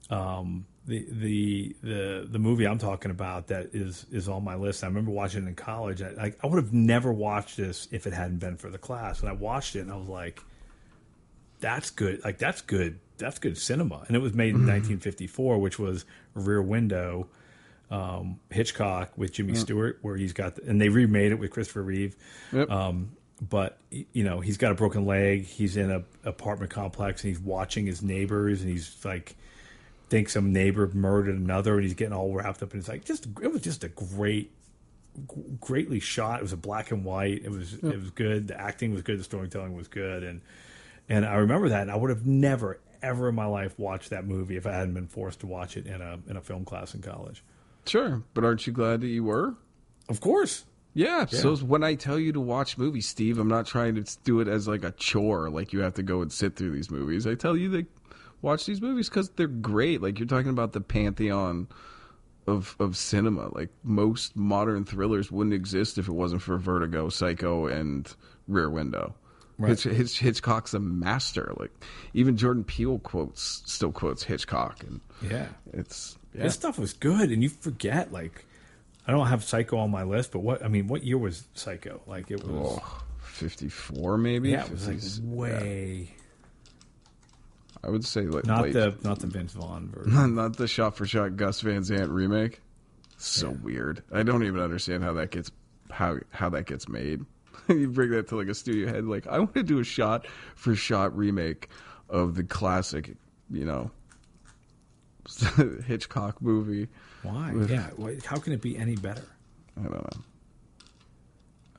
[0.10, 4.84] Um, the, the the the movie I'm talking about that is is on my list.
[4.84, 6.02] I remember watching it in college.
[6.02, 9.20] I, I, I would have never watched this if it hadn't been for the class.
[9.20, 10.42] And I watched it, and I was like,
[11.60, 12.24] that's good.
[12.24, 13.00] Like that's good.
[13.18, 14.06] That's good cinema.
[14.08, 17.28] And it was made in 1954, which was Rear Window,
[17.92, 21.82] um, Hitchcock with Jimmy Stewart, where he's got, the, and they remade it with Christopher
[21.82, 22.16] Reeve.
[22.54, 22.70] Yep.
[22.70, 25.46] Um, but you know, he's got a broken leg.
[25.46, 29.36] He's in a apartment complex, and he's watching his neighbors, and he's like
[30.10, 32.72] thinks some neighbor murdered another, and he's getting all wrapped up.
[32.74, 34.52] And it's like just it was just a great
[35.60, 36.40] greatly shot.
[36.40, 37.44] It was a black and white.
[37.44, 38.48] It was it was good.
[38.48, 39.20] The acting was good.
[39.20, 40.42] The storytelling was good, and
[41.10, 41.84] and I remember that.
[41.84, 44.94] And I would have never ever in my life watched that movie if I hadn't
[44.94, 47.44] been forced to watch it in a in a film class in college.
[47.86, 49.56] Sure, but aren't you glad that you were?
[50.10, 50.66] Of course.
[50.94, 54.40] Yeah, so when I tell you to watch movies, Steve, I'm not trying to do
[54.40, 57.28] it as like a chore, like you have to go and sit through these movies.
[57.28, 57.86] I tell you to
[58.42, 60.02] watch these movies because they're great.
[60.02, 61.68] Like you're talking about the pantheon
[62.46, 63.50] of of cinema.
[63.54, 68.14] Like most modern thrillers wouldn't exist if it wasn't for Vertigo, Psycho, and
[68.48, 69.16] Rear Window.
[69.60, 69.70] Right.
[69.70, 71.52] Hitch, Hitch, Hitchcock's a master.
[71.58, 71.72] Like
[72.14, 75.48] even Jordan Peele quotes still quotes Hitchcock, and Yeah.
[75.74, 76.44] it's yeah.
[76.44, 78.44] This stuff was good, and you forget like.
[79.10, 82.02] I don't have Psycho on my list, but what I mean, what year was Psycho?
[82.08, 84.50] Like it was, Oh, 54 maybe.
[84.50, 85.22] yeah, it was like 50s.
[85.24, 86.12] way
[87.84, 90.36] I would say like not late the not the Vince Vaughn version.
[90.36, 92.62] not the shot for shot Gus Van Sant remake.
[93.18, 94.04] So weird.
[94.12, 95.52] I don't even understand how that gets
[95.90, 97.26] how how that gets made.
[97.70, 100.28] you bring that to like a studio head, like I want to do a shot
[100.56, 101.70] for shot remake
[102.10, 103.16] of the classic,
[103.50, 103.92] you know,
[105.86, 106.88] Hitchcock movie.
[107.24, 107.54] Why?
[107.68, 107.88] Yeah.
[107.96, 109.24] why- How can it be any better?
[109.78, 110.10] I don't know,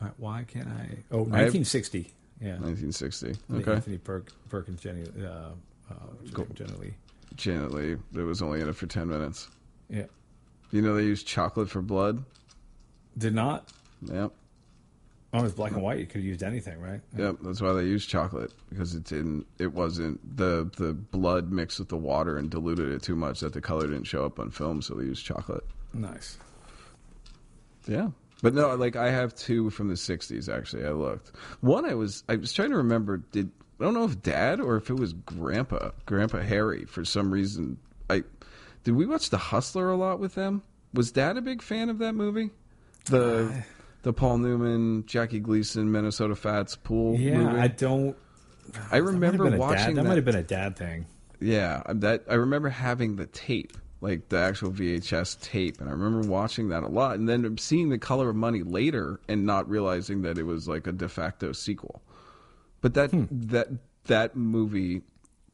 [0.00, 0.98] Uh, Why can't I?
[1.10, 2.12] Oh, I have- 1960.
[2.40, 2.58] Yeah.
[2.58, 3.34] 1960.
[3.54, 5.50] Okay, Anthony per- Perkins, Jenny, uh,
[5.90, 6.94] uh, Jenny Lee.
[7.36, 9.48] Janet It was only in it for ten minutes.
[9.88, 10.06] Yeah.
[10.70, 12.24] You know they used chocolate for blood.
[13.16, 13.68] Did not.
[14.02, 14.32] Yep.
[15.32, 15.98] Oh, it's black and white.
[15.98, 17.00] You could have used anything, right?
[17.16, 19.46] Yep, that's why they used chocolate because it didn't.
[19.58, 23.52] It wasn't the the blood mixed with the water and diluted it too much that
[23.52, 24.80] the color didn't show up on film.
[24.80, 25.64] So they used chocolate.
[25.92, 26.38] Nice.
[27.86, 28.08] Yeah,
[28.42, 30.48] but no, like I have two from the '60s.
[30.54, 31.32] Actually, I looked.
[31.60, 33.18] One I was I was trying to remember.
[33.18, 33.50] Did
[33.80, 36.84] I don't know if Dad or if it was Grandpa, Grandpa Harry.
[36.84, 37.78] For some reason,
[38.10, 38.24] I
[38.84, 40.62] did we watch The Hustler a lot with them.
[40.94, 42.50] Was Dad a big fan of that movie?
[43.06, 43.64] The
[44.02, 47.16] the Paul Newman, Jackie Gleason, Minnesota Fats pool.
[47.16, 47.58] Yeah, movie?
[47.58, 48.16] I don't.
[48.90, 49.94] I that might have remember watching dad, that.
[50.02, 50.08] that.
[50.08, 51.06] might have been a dad thing.
[51.40, 56.28] Yeah, that I remember having the tape like the actual VHS tape, and I remember
[56.28, 60.22] watching that a lot, and then seeing the Color of Money later, and not realizing
[60.22, 62.02] that it was like a de facto sequel.
[62.80, 63.24] But that hmm.
[63.30, 63.68] that
[64.04, 65.02] that movie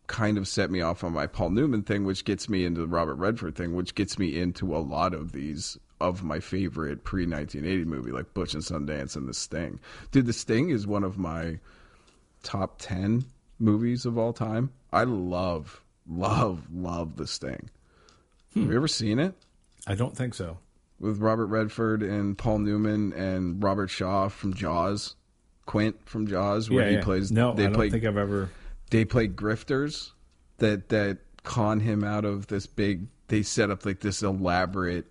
[0.07, 2.87] kind of set me off on my Paul Newman thing, which gets me into the
[2.87, 7.27] Robert Redford thing, which gets me into a lot of these of my favorite pre
[7.27, 9.81] 1980 movie, like Butch and Sundance and The Sting.
[10.11, 11.59] Dude, The Sting is one of my
[12.43, 13.25] top 10
[13.59, 14.71] movies of all time.
[14.93, 17.71] I love, love, love The Sting.
[18.53, 18.63] Hmm.
[18.63, 19.35] Have you ever seen it?
[19.87, 20.59] I don't think so.
[21.01, 25.17] With Robert Redford and Paul Newman and Robert Shaw from Jaws,
[25.67, 27.03] Quint from Jaws, where yeah, he yeah.
[27.03, 27.33] plays.
[27.33, 28.51] No, they I don't play think I've ever.
[28.91, 30.11] they play grifters
[30.59, 35.07] that that con him out of this big they set up like this elaborate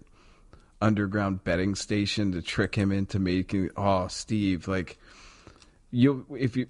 [0.81, 4.97] underground betting station to trick him into making oh steve like
[5.91, 6.67] you if you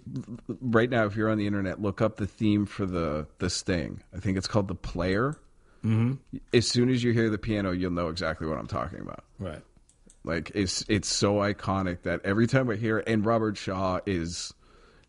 [0.61, 4.03] right now if you're on the internet look up the theme for the the sting
[4.15, 5.39] i think it's called the player
[5.83, 6.13] mm-hmm.
[6.53, 9.61] as soon as you hear the piano you'll know exactly what i'm talking about Right.
[10.23, 14.53] Like it's it's so iconic that every time I hear it, and Robert Shaw is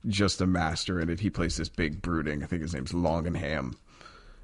[0.06, 1.20] just a master in it.
[1.20, 2.42] He plays this big brooding.
[2.42, 3.74] I think his name's Longenham,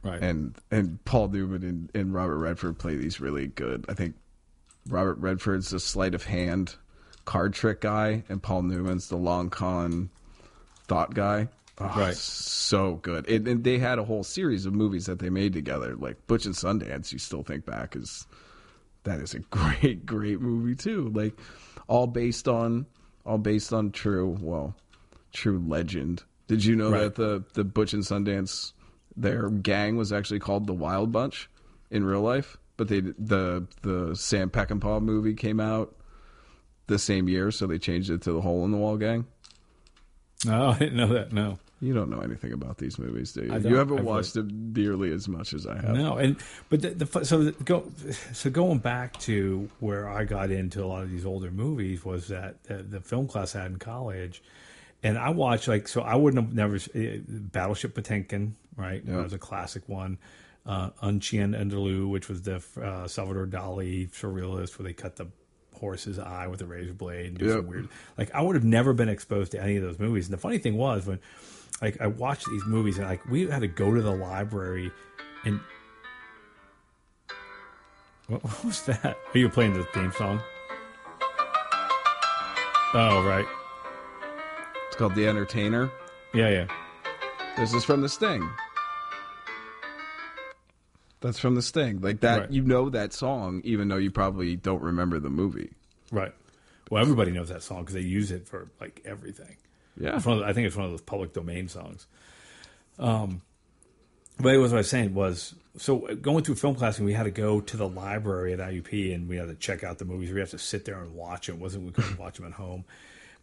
[0.02, 0.22] Right.
[0.22, 3.84] and and Paul Newman and, and Robert Redford play these really good.
[3.88, 4.14] I think
[4.88, 6.76] Robert Redford's the sleight of hand
[7.26, 10.10] card trick guy, and Paul Newman's the long con
[10.88, 11.48] thought guy.
[11.78, 12.14] Oh, Right.
[12.14, 13.26] so good.
[13.28, 16.44] And, and they had a whole series of movies that they made together, like Butch
[16.44, 17.10] and Sundance.
[17.12, 18.26] You still think back as
[19.04, 21.10] that is a great, great movie too.
[21.14, 21.34] Like
[21.88, 22.86] all based on
[23.26, 24.74] all based on true, well,
[25.32, 26.22] true legend.
[26.46, 27.02] Did you know Right.
[27.02, 28.72] that the the Butch and Sundance
[29.16, 31.48] their gang was actually called the Wild Bunch
[31.90, 32.56] in real life?
[32.76, 35.94] But they the the Sam Peckinpah movie came out
[36.86, 39.26] the same year, so they changed it to the Hole in the Wall Gang.
[40.48, 41.32] Oh, I didn't know that.
[41.32, 41.58] No.
[41.82, 43.58] You don't know anything about these movies, do you?
[43.58, 45.96] You haven't I've watched them nearly as much as I have.
[45.96, 46.36] No, and
[46.68, 47.90] but the, the so the, go
[48.34, 52.28] so going back to where I got into a lot of these older movies was
[52.28, 54.42] that the, the film class I had in college,
[55.02, 59.32] and I watched like so I wouldn't have never uh, Battleship Potemkin right that was
[59.32, 60.18] a classic one,
[60.66, 65.28] uh, Un Chien Andalou which was the uh, Salvador Dali surrealist where they cut the
[65.78, 67.56] horse's eye with a razor blade and do Yep.
[67.56, 70.26] some weird like I would have never been exposed to any of those movies.
[70.26, 71.20] And the funny thing was when
[71.82, 74.90] like I watched these movies and like we had to go to the library
[75.44, 75.60] and
[78.28, 79.16] what, what was that?
[79.34, 80.40] Are you playing the theme song?
[82.92, 83.46] Oh right,
[84.88, 85.90] It's called The Entertainer.
[86.34, 86.66] yeah, yeah.
[87.56, 88.48] This is from The Sting.
[91.20, 92.00] That's from The Sting.
[92.00, 92.50] Like that, Right.
[92.50, 95.70] you know that song, even though you probably don't remember the movie.
[96.10, 96.32] Right.
[96.90, 99.56] Well, everybody knows that song because they use it for like everything.
[100.00, 100.16] Yeah.
[100.16, 102.06] It's one of the- I think it's one of those public domain songs.
[102.98, 103.42] Um,
[104.38, 107.12] but it was what I was saying was so going through film class and we
[107.12, 110.04] had to go to the library at IUP and we had to check out the
[110.04, 110.32] movies.
[110.32, 111.56] We have to sit there and watch them.
[111.56, 112.84] It wasn't we couldn't watch them at home.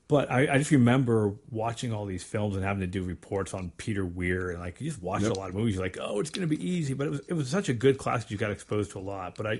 [0.07, 3.71] But I, I just remember watching all these films and having to do reports on
[3.77, 5.75] Peter Weir and like you just watched a lot of movies.
[5.75, 6.93] You're like, oh, it's going to be easy.
[6.93, 9.01] But it was it was such a good class that you got exposed to a
[9.01, 9.35] lot.
[9.35, 9.51] But I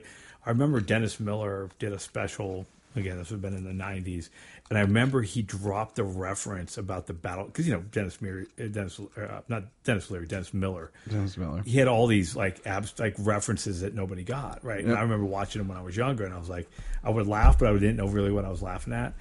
[0.46, 2.66] I remember Dennis Miller did a special
[2.96, 3.18] again.
[3.18, 4.30] This would have been in the '90s,
[4.70, 8.46] and I remember he dropped the reference about the battle because you know Dennis Miller,
[8.58, 10.92] Dennis uh, not Dennis Leary, Dennis Miller.
[11.10, 11.62] Dennis Miller.
[11.66, 14.84] He had all these like abs like references that nobody got right.
[14.84, 16.70] And I remember watching him when I was younger, and I was like,
[17.04, 19.14] I would laugh, but I didn't know really what I was laughing at.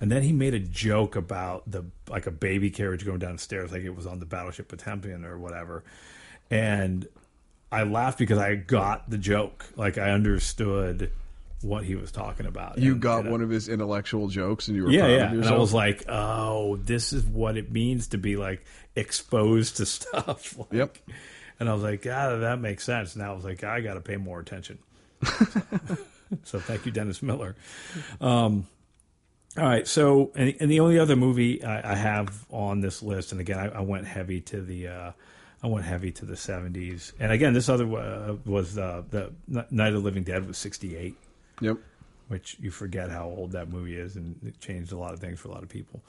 [0.00, 3.82] And then he made a joke about the like a baby carriage going downstairs, like
[3.82, 5.82] it was on the battleship Potemkin or whatever.
[6.50, 7.06] And
[7.70, 11.10] I laughed because I got the joke, like I understood
[11.62, 12.78] what he was talking about.
[12.78, 15.30] You And- got and I- one of his intellectual jokes, and you were yeah, yeah.
[15.32, 18.64] And I was like, oh, this is what it means to be like
[18.96, 20.56] exposed to stuff.
[20.58, 20.96] Like- Yep.
[21.60, 23.14] And I was like, ah, that makes sense.
[23.16, 24.78] And I was like, I got to pay more attention.
[26.44, 27.56] so thank you, Dennis Miller.
[28.20, 28.66] Um,
[29.56, 29.86] all right.
[29.86, 33.58] So, and, and the only other movie I, I have on this list, and again,
[33.58, 35.12] I, I went heavy to the, uh,
[35.62, 37.12] I went heavy to the seventies.
[37.18, 40.96] And again, this other uh, was uh, the Night of the Living Dead was sixty
[40.96, 41.16] eight
[41.60, 41.78] Yep.
[42.28, 45.40] which you forget how old that movie is, and it changed a lot of things
[45.40, 46.02] for a lot of people.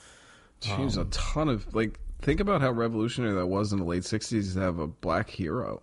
[0.61, 1.99] Jeez, Um, a ton of like.
[2.21, 5.81] Think about how revolutionary that was in the late '60s to have a black hero,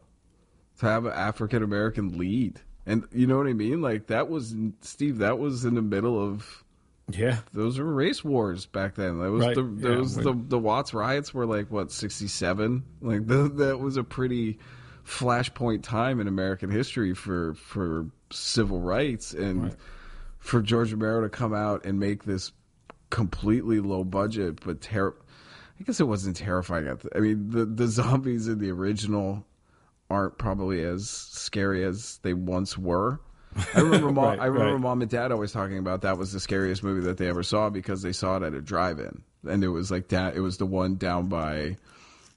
[0.80, 3.80] to have an African American lead, and you know what I mean.
[3.80, 5.16] Like that was Steve.
[5.18, 6.62] That was in the middle of
[7.10, 9.18] Yeah, those were race wars back then.
[9.20, 12.84] That was Right, the those we- the the Watts riots were like what sixty seven.
[13.00, 14.58] Like the, that was a pretty
[15.06, 19.74] flashpoint time in American history for for civil rights and Right.
[20.38, 22.50] for George Romero to come out and make this
[23.10, 25.14] completely low budget but ter-
[25.78, 26.88] I guess it wasn't terrifying.
[26.88, 29.46] At the, I mean the the zombies in the original
[30.10, 33.20] aren't probably as scary as they once were.
[33.74, 34.80] I remember mom, Right, I remember right.
[34.80, 37.70] mom and dad always talking about that was the scariest movie that they ever saw
[37.70, 40.36] because they saw it at a drive-in, and it was like that.
[40.36, 41.76] It was the one down by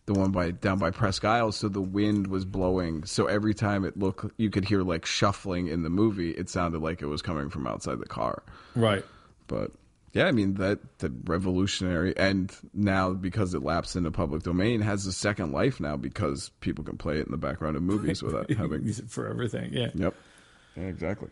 [0.09, 3.05] the one by down by Presque Isle, so the wind was blowing.
[3.05, 6.31] So every time it looked, you could hear like shuffling in the movie.
[6.31, 8.41] It sounded like it was coming from outside the car.
[8.75, 9.05] Right.
[9.45, 9.71] But
[10.13, 15.05] yeah, I mean that the revolutionary, and now because it lapsed into public domain, has
[15.05, 18.49] a second life now because people can play it in the background of movies without
[18.57, 18.83] having.
[18.83, 19.71] Use it for everything.
[19.71, 19.89] Yeah.
[19.93, 20.15] Yep.
[20.75, 21.29] Yeah, exactly.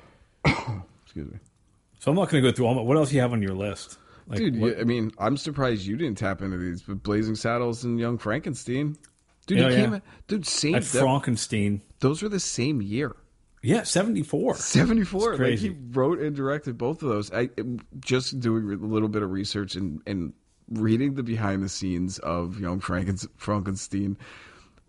[0.44, 1.38] Excuse me.
[1.98, 2.74] So I'm not going to go through all.
[2.74, 3.96] My, what else do you have on your list?
[4.28, 7.82] Like, Dude, what- I mean, I'm surprised you didn't tap into these but Blazing Saddles
[7.84, 8.96] and Young Frankenstein.
[9.46, 9.96] Dude, oh, Yeah, came yeah.
[9.96, 10.72] out- dude, same.
[10.74, 11.80] that- Frankenstein.
[12.00, 13.16] those were the same year.
[13.62, 14.54] Yeah, 74.
[14.56, 15.68] 74 It's like crazy.
[15.70, 17.48] he wrote and directed both of those i
[17.98, 20.32] just doing a little bit of research and, and
[20.70, 24.16] reading the behind the scenes of young Franken- frankenstein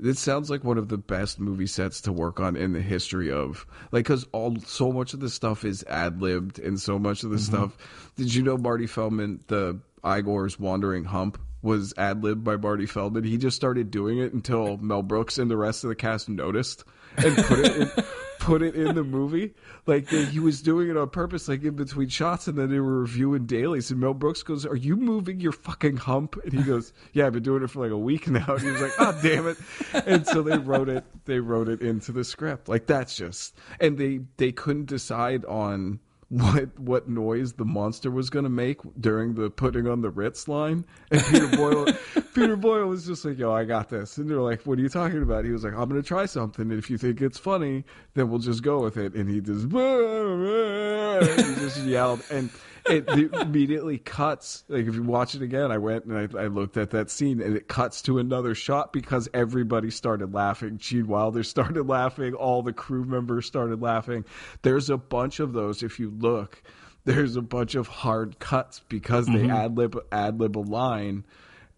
[0.02, 3.32] it sounds like one of the best movie sets to work on in the history
[3.32, 7.30] of like because all so much of the stuff is ad-libbed and so much of
[7.32, 7.56] the Mm-hmm.
[7.56, 7.78] stuff
[8.16, 13.38] did you know marty feldman the igor's wandering hump was ad-libbed by marty feldman he
[13.38, 16.84] just started doing it until mel brooks and the rest of the cast noticed
[17.18, 17.91] and put it in,
[18.40, 19.54] put it in the movie.
[19.86, 22.80] Like they, he was doing it on purpose, like in between shots, and then they
[22.80, 23.92] were reviewing dailies.
[23.92, 27.34] And Mel Brooks goes, "Are you moving your fucking hump?" And he goes, "Yeah, I've
[27.34, 29.58] been doing it for like a week now." And he was like, "Oh, damn it!"
[30.06, 31.04] And so they wrote it.
[31.26, 32.70] They wrote it into the script.
[32.70, 36.00] Like that's just, and they they couldn't decide on
[36.30, 40.48] what what noise the monster was going to make during the putting on the Ritz
[40.48, 40.86] line.
[41.12, 41.88] And Peter Boyle
[42.36, 44.90] Peter Boyle was just like, "Yo, I got this." And they're like, "What are you
[44.90, 47.40] talking about?" He was like, "I'm going to try something, and if you think it's
[47.40, 52.50] funny, then we'll just go with it." And he just he just yelled and
[52.90, 54.64] it immediately cuts.
[54.68, 57.42] Like if you watch it again, I went and I, I looked at that scene,
[57.42, 60.78] and it cuts to another shot because everybody started laughing.
[60.78, 62.34] Gene Wilder started laughing.
[62.34, 64.26] All the crew members started laughing.
[64.62, 65.84] There's a bunch of those.
[65.84, 66.62] If you look,
[67.06, 69.52] there's a bunch of hard cuts because they mm-hmm.
[69.52, 71.26] ad lib ad lib a line.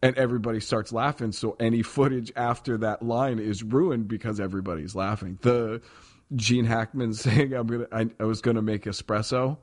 [0.04, 5.38] And everybody starts laughing, so any footage after that line is ruined because everybody's laughing.
[5.44, 5.80] The
[6.36, 9.58] Gene Hackman saying, "I'm gonna," I, I was gonna make espresso,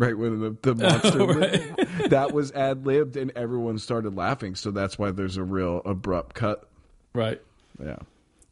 [0.00, 4.54] right when the, the monster that was ad libbed, and everyone started laughing.
[4.54, 6.66] So that's why there's a real abrupt cut.
[7.12, 7.40] Right.
[7.78, 7.96] Yeah,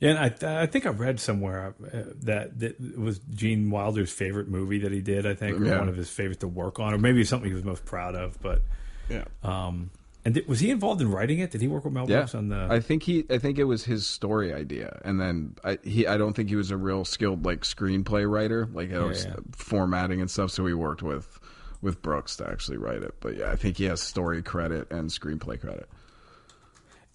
[0.00, 4.12] Yeah, and I, I think I read somewhere uh, that, that it was Gene Wilder's
[4.12, 5.26] favorite movie that he did.
[5.26, 5.78] I think, or Yeah.
[5.78, 8.40] one of his favorite to work on, or maybe something he was most proud of.
[8.40, 8.62] But
[9.08, 9.90] yeah, um,
[10.24, 11.50] and did, was he involved in writing it?
[11.50, 12.18] Did he work with Mel yeah.
[12.18, 12.68] Brooks on the?
[12.70, 16.16] I think he, I think it was his story idea, and then I, he, I
[16.16, 19.36] don't think he was a real skilled like screenplay writer, like it was yeah.
[19.52, 20.50] formatting and stuff.
[20.50, 21.37] So he worked with
[21.80, 23.14] with Brooks to actually write it.
[23.20, 25.88] But yeah, I think he has story credit and screenplay credit.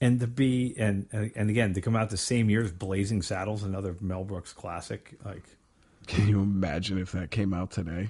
[0.02, 3.64] and to be and and again to come out the same year as Blazing Saddles,
[3.64, 5.16] another Mel Brooks classic.
[5.26, 5.44] Like,
[6.08, 8.10] Can you imagine if that came out today?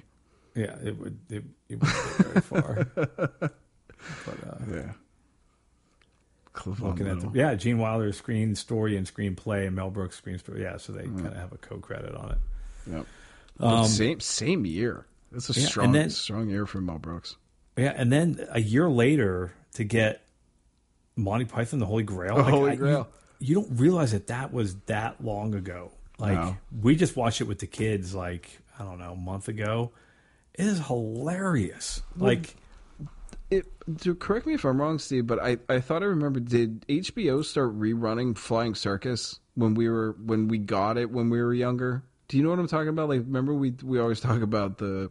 [0.54, 2.84] yeah, it would it, it would go very far.
[2.94, 3.50] but
[4.46, 4.92] uh, Yeah.
[6.78, 10.62] Looking at the, yeah, Gene Wilder's screen story and screenplay, and Mel Brooks screen story.
[10.62, 11.16] Yeah, so they Mm.
[11.16, 12.38] kind of have a co credit on it.
[12.92, 13.06] Yep.
[13.58, 15.04] But same same year.
[15.34, 17.36] It's a yeah, strong then- strong year for Mel Brooks.
[17.76, 20.24] Yeah, and then a year later to get
[21.16, 22.36] Monty Python, the Holy Grail.
[22.36, 23.08] The Holy you- Grail.
[23.40, 25.90] You, don't realize that that was that long ago.
[26.18, 26.56] Like No.
[26.80, 29.90] we just watched it with the kids, like I don't know, a month ago.
[30.54, 32.00] It is hilarious.
[32.16, 32.54] like
[33.50, 33.66] It,
[34.20, 37.78] correct me if I'm wrong, Steve, but I, I thought I remember did HBO start
[37.78, 42.04] rerunning Flying Circus when we were when we got it when we were younger?
[42.28, 43.08] Do you know what I'm talking about?
[43.08, 45.10] Like remember we we always talk about the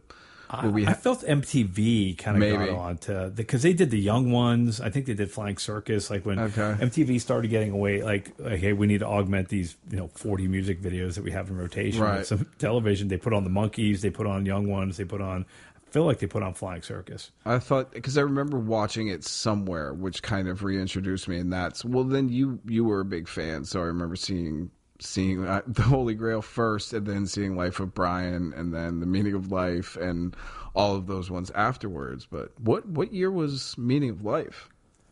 [0.60, 3.98] where we I, I felt MTV kind of got on to because they did the
[3.98, 4.80] young ones.
[4.80, 6.10] I think they did Flying Circus.
[6.10, 6.76] Like when Okay.
[6.80, 10.46] MTV started getting away, like, like, hey, we need to augment these, you know, forty
[10.46, 12.26] music videos that we have in rotation Right.
[12.26, 13.08] some television.
[13.08, 15.44] They put on the Monkees, they put on young ones, they put on.
[15.76, 17.30] I feel like they put on Flying Circus.
[17.46, 21.84] I thought because I remember watching it somewhere, which kind of reintroduced me, and that's
[21.84, 22.04] well.
[22.04, 24.70] Then you you were a big fan, so I remember seeing
[25.00, 29.06] seeing uh, the Holy Grail first, and then seeing Life of Brian, and then The
[29.06, 30.36] Meaning of Life, and
[30.74, 32.26] all of those ones afterwards.
[32.26, 34.68] But what what year was Meaning of Life,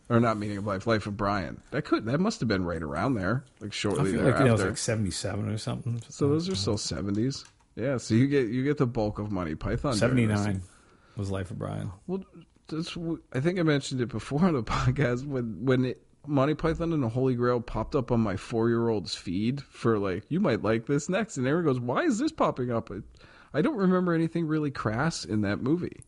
[0.09, 1.61] or not Meaning of Life, Life of Brian?
[1.71, 4.45] That could that must have been right around there, like shortly I feel like you
[4.45, 6.03] know, it was like seventy seven or something.
[6.09, 7.45] so those are still seventies.
[7.75, 9.95] Yeah, so you get you get the bulk of Monty Python.
[9.95, 10.63] seventy nine
[11.17, 11.91] was Life of Brian.
[12.07, 12.25] Well,
[12.69, 12.97] that's,
[13.33, 17.03] I think I mentioned it before on the podcast when when it, Monty Python and
[17.03, 20.63] the Holy Grail popped up on my four year old's feed for like you might
[20.63, 22.99] like this next, and Aaron goes, "Why is this popping up?" I,
[23.59, 26.01] I don't remember anything really crass in that movie,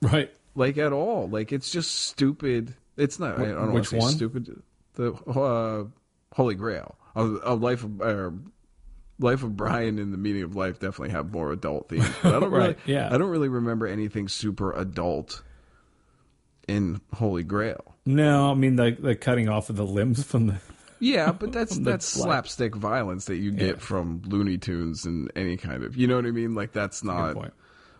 [0.00, 0.30] Right.
[0.54, 1.28] like at all.
[1.28, 2.74] Like it's just stupid.
[2.96, 3.38] It's not.
[3.40, 4.12] I don't want which one?
[4.12, 4.62] stupid.
[4.94, 5.84] The uh,
[6.34, 6.96] Holy Grail.
[7.16, 8.30] a, a life of uh,
[9.18, 12.08] Life of Brian and the Meaning of Life definitely have more adult themes.
[12.22, 13.08] But I don't Right, really, yeah.
[13.12, 15.42] I don't really remember anything super adult
[16.68, 17.96] in Holy Grail.
[18.14, 20.56] No, I mean the the cutting off of the limbs from the.
[20.98, 23.76] Yeah, but that's that's black- slapstick violence that you get Yeah.
[23.76, 26.54] from Looney Tunes and any kind of, you know what I mean?
[26.54, 27.52] Like that's Good not, point.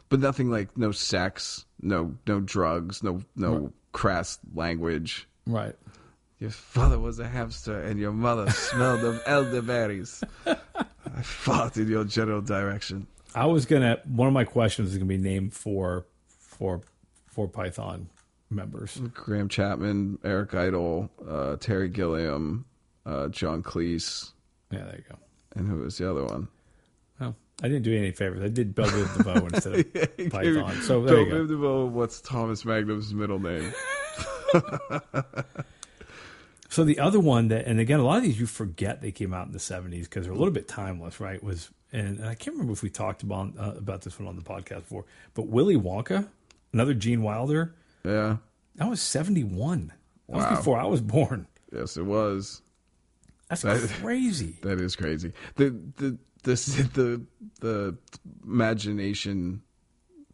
[0.09, 5.27] but nothing like no sex, no no drugs, no no crass language.
[5.47, 5.75] Right.
[6.39, 10.23] Your father was a hamster and your mother smelled of elderberries.
[10.47, 13.07] I fought in your general direction.
[13.35, 13.99] I was gonna.
[14.07, 16.07] One of my questions is gonna be named for
[16.39, 16.81] for
[17.27, 18.09] for Python
[18.51, 19.01] members.
[19.15, 22.65] Graham Chapman, Eric Idle, uh, Terry Gilliam,
[23.07, 24.31] uh, John Cleese,
[24.71, 25.19] Yeah, there you go.
[25.57, 26.49] and who was the other one?
[27.21, 28.43] Oh, I didn't do any favors.
[28.43, 30.83] I did Bell Biv DeVoe instead of gave Python.
[30.83, 31.47] So there you Bill go.
[31.47, 33.73] DeVoe, what's Thomas Magnum's middle name?
[36.73, 39.35] So the other one that, and again, a lot of these you forget they came
[39.35, 41.43] out in the '70s because they're a little bit timeless, right?
[41.43, 44.37] Was and, and I can't remember if we talked about uh, about this one on
[44.37, 46.29] the podcast before, but Willy Wonka,
[46.73, 47.75] another Gene Wilder,
[48.05, 48.37] Yeah,
[48.77, 49.93] that was '71.
[50.29, 50.57] That was Wow.
[50.57, 51.47] before I was born.
[51.73, 52.63] yes, it was.
[53.49, 54.59] That's That- crazy.
[54.63, 55.33] That is crazy.
[55.57, 56.55] The the the
[56.95, 57.23] the
[57.61, 57.97] the
[58.45, 59.63] imagination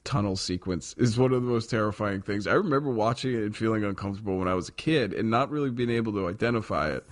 [0.05, 2.47] tunnel sequence is one of the most terrifying things.
[2.47, 5.71] I remember watching it and feeling uncomfortable when I was a kid and not really
[5.71, 7.05] being able to identify it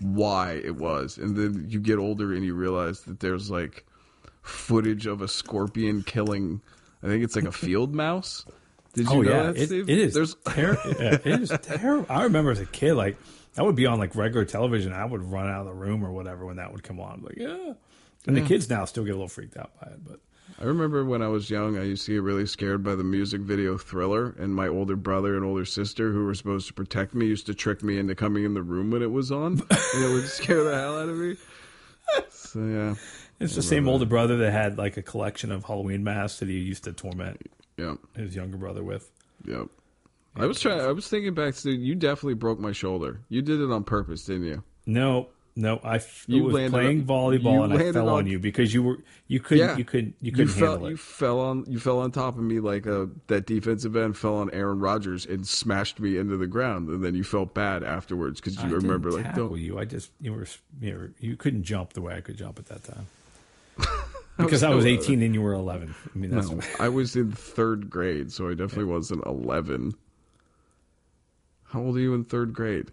[0.00, 1.18] why it was.
[1.18, 3.84] And then you get older and you realize that there's like
[4.42, 6.60] footage of a scorpion killing
[7.02, 8.44] I think it's like a field mouse.
[8.94, 9.88] Did oh, you Oh know yeah, that, it, Steve?
[9.88, 10.14] it is.
[10.14, 12.06] There's Ter- yeah, it is terrible.
[12.08, 13.16] I remember as a kid, like
[13.56, 14.92] I would be on like regular television.
[14.92, 17.22] I would run out of the room or whatever when that would come on.
[17.22, 17.74] Like yeah,
[18.26, 20.04] and the kids now still get a little freaked out by it.
[20.04, 20.20] But
[20.60, 23.40] I remember when I was young, I used to get really scared by the music
[23.42, 27.26] video Thriller, and my older brother and older sister, who were supposed to protect me,
[27.26, 30.12] used to trick me into coming in the room when it was on, and it
[30.12, 31.36] would scare the hell out of me.
[32.30, 32.94] So yeah,
[33.38, 36.58] it's the same older brother that had like a collection of Halloween masks that he
[36.58, 37.40] used to torment
[37.80, 39.10] yeah, his younger brother with.
[39.44, 39.64] yeah.
[40.36, 40.80] I was trying.
[40.80, 41.94] I was thinking back to you.
[41.96, 43.20] Definitely broke my shoulder.
[43.28, 44.62] You did it on purpose, didn't you?
[44.86, 48.38] No, no, I f- You was playing on- volleyball and I fell on, on- you
[48.38, 49.76] because you were you couldn't Yeah.
[49.76, 50.70] you couldn't you You couldn't fell.
[50.72, 50.90] handle it.
[50.90, 51.64] You fell on.
[51.66, 55.26] You fell on top of me like a that defensive end fell on Aaron Rodgers
[55.26, 58.70] and smashed me into the ground, and then you felt bad afterwards because you I
[58.70, 59.58] remember like don't.
[59.58, 59.80] you.
[59.80, 60.46] I just you were
[60.80, 63.06] you were you couldn't jump the way I could jump at that time.
[64.44, 65.94] Because I was 18 and you were 11.
[66.14, 69.94] I mean, that's No, I was in third grade, so I definitely wasn't 11.
[71.64, 72.90] How old are you in third grade?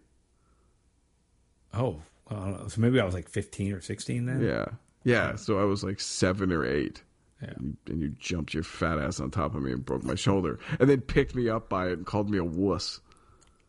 [1.74, 2.68] oh, I don't know.
[2.68, 4.42] So maybe I was like 15 or 16 then.
[4.42, 4.66] Yeah.
[5.04, 7.02] Yeah, so I was like seven or eight.
[7.42, 7.54] Yeah.
[7.88, 10.90] And you jumped your fat ass on top of me and broke my shoulder, and
[10.90, 13.00] then picked me up by it and called me a wuss.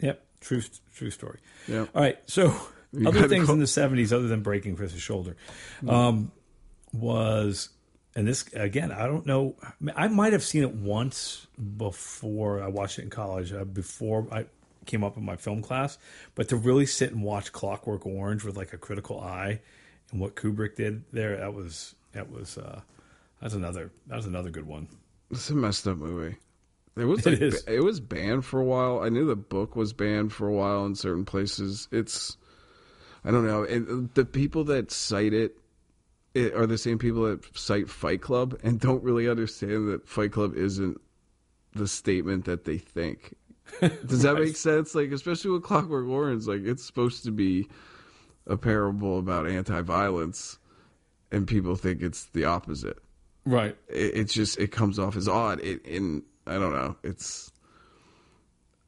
[0.00, 0.24] Yep.
[0.40, 0.62] True.
[0.94, 1.38] True story.
[1.66, 1.86] Yeah.
[1.94, 2.18] All right.
[2.26, 2.54] So
[2.92, 5.36] You other things call- in the 70s, other than breaking Chris's shoulder,
[5.86, 6.32] um,
[7.00, 7.70] was
[8.14, 8.90] and this again.
[8.92, 9.56] I don't know.
[9.94, 11.46] I might have seen it once
[11.76, 13.52] before I watched it in college.
[13.52, 14.46] Uh, before I
[14.86, 15.98] came up in my film class,
[16.34, 19.60] but to really sit and watch Clockwork Orange with like a critical eye
[20.10, 22.80] and what Kubrick did there, that was that was uh,
[23.40, 24.88] that's another that was another good one.
[25.30, 26.36] It's a messed up movie.
[26.96, 27.64] It was It like, is.
[27.68, 29.00] it was banned for a while.
[29.00, 31.86] I knew the book was banned for a while in certain places.
[31.92, 32.36] It's
[33.24, 33.64] I don't know.
[33.64, 35.56] And the people that cite it,
[36.38, 40.32] it are the same people that cite Fight Club and don't really understand that Fight
[40.32, 41.00] Club isn't
[41.74, 43.34] the statement that they think.
[43.80, 44.94] Does that make sense?
[44.94, 47.68] Like especially with Clockwork Orange, like it's supposed to be
[48.46, 50.58] a parable about anti-violence
[51.30, 52.96] and people think it's the opposite
[53.44, 53.76] Right.
[53.88, 55.60] it, it's just it comes off as odd.
[55.60, 56.96] It, in I don't know.
[57.02, 57.52] It's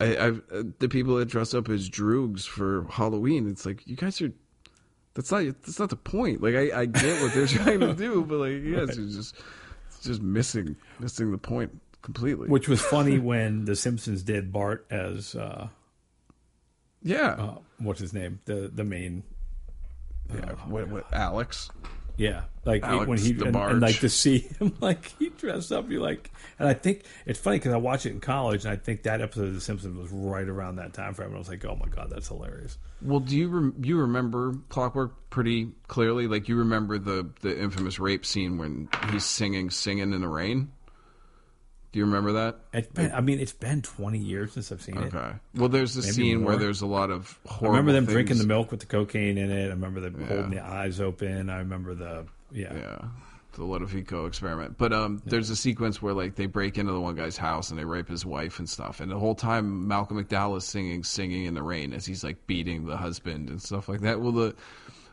[0.00, 3.48] I, I've uh, the people that dress up as droogs for Halloween.
[3.48, 4.32] It's like you guys are.
[5.14, 6.42] That's not that's not the point.
[6.42, 9.34] Like I, I get what they're trying to do, but like you guys are just
[9.88, 12.48] it's just missing missing the point completely.
[12.48, 15.68] Which was funny when The Simpsons did Bart as uh,
[17.02, 18.40] yeah, uh, what's his name?
[18.44, 19.24] The the main
[20.32, 20.52] yeah.
[20.66, 21.70] What, what Alex?
[22.20, 25.90] Yeah, like Alex when he and, and like to see him like he dressed up,
[25.90, 28.76] you like, and I think it's funny because I watched it in college, and I
[28.76, 31.48] think that episode of The Simpsons was right around that time frame, and I was
[31.48, 32.76] like, oh my god, that's hilarious.
[33.00, 36.26] Well, do you rem- you remember Clockwork pretty clearly?
[36.26, 40.72] Like you remember the the infamous rape scene when he's singing "Singing in the Rain."
[41.92, 42.60] Do you remember that?
[42.72, 45.12] It's been, I mean, it's been twenty years since I've seen it.
[45.14, 45.32] Okay.
[45.56, 48.14] Well, there's a Maybe scene where there's a lot of I remember them things.
[48.14, 49.66] drinking the milk with the cocaine in it.
[49.66, 50.26] I remember them Yeah.
[50.28, 51.50] holding the eyes open.
[51.50, 52.72] I remember the yeah.
[52.74, 52.98] Yeah,
[53.54, 54.78] the Ludovico experiment.
[54.78, 57.78] But um, there's a sequence where like they break into the one guy's house and
[57.78, 59.00] they rape his wife and stuff.
[59.00, 62.46] And the whole time Malcolm McDowell is singing "Singing in the Rain" as he's like
[62.46, 64.20] beating the husband and stuff like that.
[64.20, 64.54] Well, the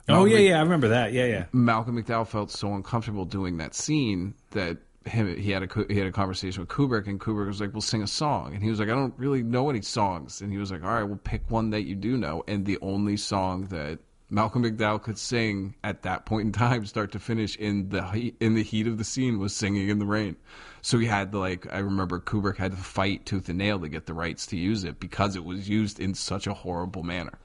[0.09, 1.11] Oh yeah, Mc- yeah, I remember that.
[1.11, 1.45] Yeah, yeah.
[1.51, 4.77] Malcolm McDowell felt so uncomfortable doing that scene that
[5.07, 7.81] him he had a he had a conversation with Kubrick and Kubrick was like, "We'll
[7.81, 10.57] sing a song," and he was like, "I don't really know any songs," and he
[10.57, 13.65] was like, "All right, we'll pick one that you do know," and the only song
[13.67, 13.99] that
[14.29, 18.35] Malcolm McDowell could sing at that point in time, start to finish, in the heat,
[18.39, 20.35] in the heat of the scene, was "Singing in the Rain."
[20.81, 23.89] So he had to, like I remember Kubrick had to fight tooth and nail to
[23.89, 27.39] get the rights to use it because it was used in such a horrible manner.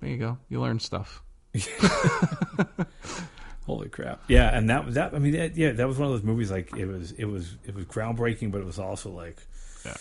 [0.00, 0.38] There you go.
[0.48, 1.22] You learn stuff.
[3.66, 4.22] Holy crap!
[4.28, 6.50] Yeah, and that that I mean, that, yeah, that was one of those movies.
[6.50, 9.36] Like it was, it was, it was groundbreaking, but it was also like,
[9.84, 9.94] Yeah.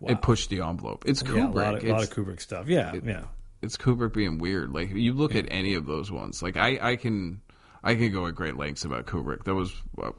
[0.00, 0.10] wow.
[0.12, 1.04] It pushed the envelope.
[1.06, 1.52] It's yeah, Kubrick.
[1.52, 2.68] a lot of, a lot of Kubrick stuff.
[2.68, 3.22] Yeah, yeah.
[3.62, 4.72] it's Kubrick being weird.
[4.72, 6.42] Like you look at any of those ones.
[6.42, 7.40] Like I, I can,
[7.82, 9.44] I can go at great lengths about Kubrick.
[9.44, 9.72] That was,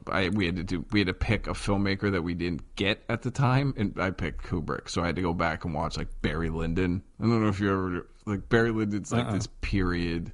[0.07, 0.83] I we had to do.
[0.91, 4.09] We had to pick a filmmaker that we didn't get at the time, and I
[4.09, 4.89] picked Kubrick.
[4.89, 7.03] So I had to go back and watch like Barry Lyndon.
[7.19, 9.33] I don't know if you ever like Barry Lyndon's like Uh-uh.
[9.33, 10.31] this period.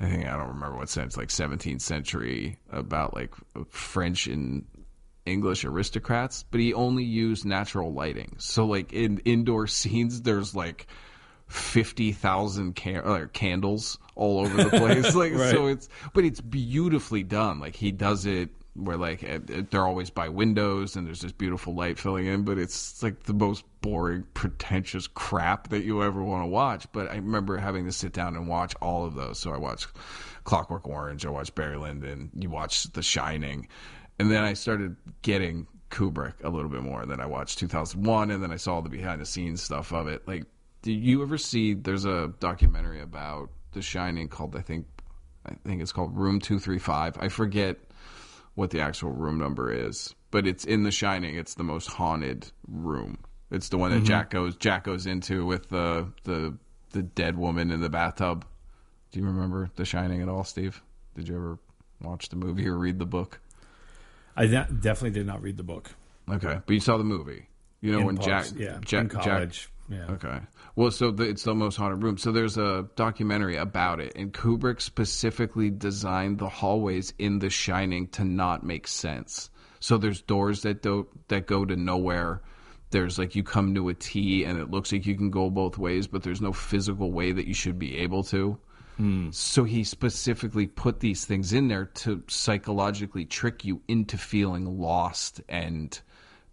[0.00, 3.34] I think I don't remember what sense, like 17th century, about like
[3.68, 4.64] French and
[5.26, 8.36] English aristocrats, but he only used natural lighting.
[8.38, 10.86] So like in indoor scenes, there's like
[11.48, 15.14] fifty thousand can- uh, candles all over the place.
[15.16, 15.50] like Right.
[15.50, 17.60] so, it's but it's beautifully done.
[17.60, 18.50] Like he does it
[18.84, 19.20] where like
[19.70, 23.34] they're always by windows and there's this beautiful light filling in, but it's like the
[23.34, 26.86] most boring, pretentious crap that you ever want to watch.
[26.92, 29.38] But I remember having to sit down and watch all of those.
[29.38, 29.88] So I watched
[30.44, 33.68] Clockwork Orange, I watched Barry Lyndon, you watch The Shining,
[34.18, 37.02] and then I started getting Kubrick a little bit more.
[37.02, 40.06] And Then I watched 2001, and then I saw the behind the scenes stuff of
[40.08, 40.26] it.
[40.26, 40.44] Like,
[40.82, 41.74] did you ever see?
[41.74, 44.86] There's a documentary about The Shining called I think
[45.46, 47.16] I think it's called Room Two Three Five.
[47.18, 47.78] I forget
[48.60, 51.34] what the actual room number is, but it's in The Shining.
[51.34, 53.16] It's the most haunted room.
[53.50, 54.04] It's the one that mm-hmm.
[54.04, 56.56] Jack goes Jack goes into with the the
[56.90, 58.44] the dead woman in the bathtub.
[59.12, 60.82] Do you remember The Shining at all, Steve?
[61.14, 61.58] Did you ever
[62.02, 63.40] watch the movie or read the book?
[64.36, 65.90] I de- definitely did not read the book.
[66.30, 67.48] Okay, but you saw the movie.
[67.80, 69.70] You know In when Jack, yeah, Jack, in Jack- college.
[69.88, 70.04] yeah.
[70.10, 70.38] Okay.
[70.80, 72.16] Well, so the, it's the most haunted room.
[72.16, 78.06] So there's a documentary about it, and Kubrick specifically designed the hallways in The Shining
[78.12, 79.50] to not make sense.
[79.78, 82.40] So there's doors that don't that go to nowhere.
[82.92, 85.76] There's like you come to a T, and it looks like you can go both
[85.76, 88.58] ways, but there's no physical way that you should be able to.
[88.96, 89.32] Hmm.
[89.32, 95.42] So he specifically put these things in there to psychologically trick you into feeling lost
[95.46, 96.00] and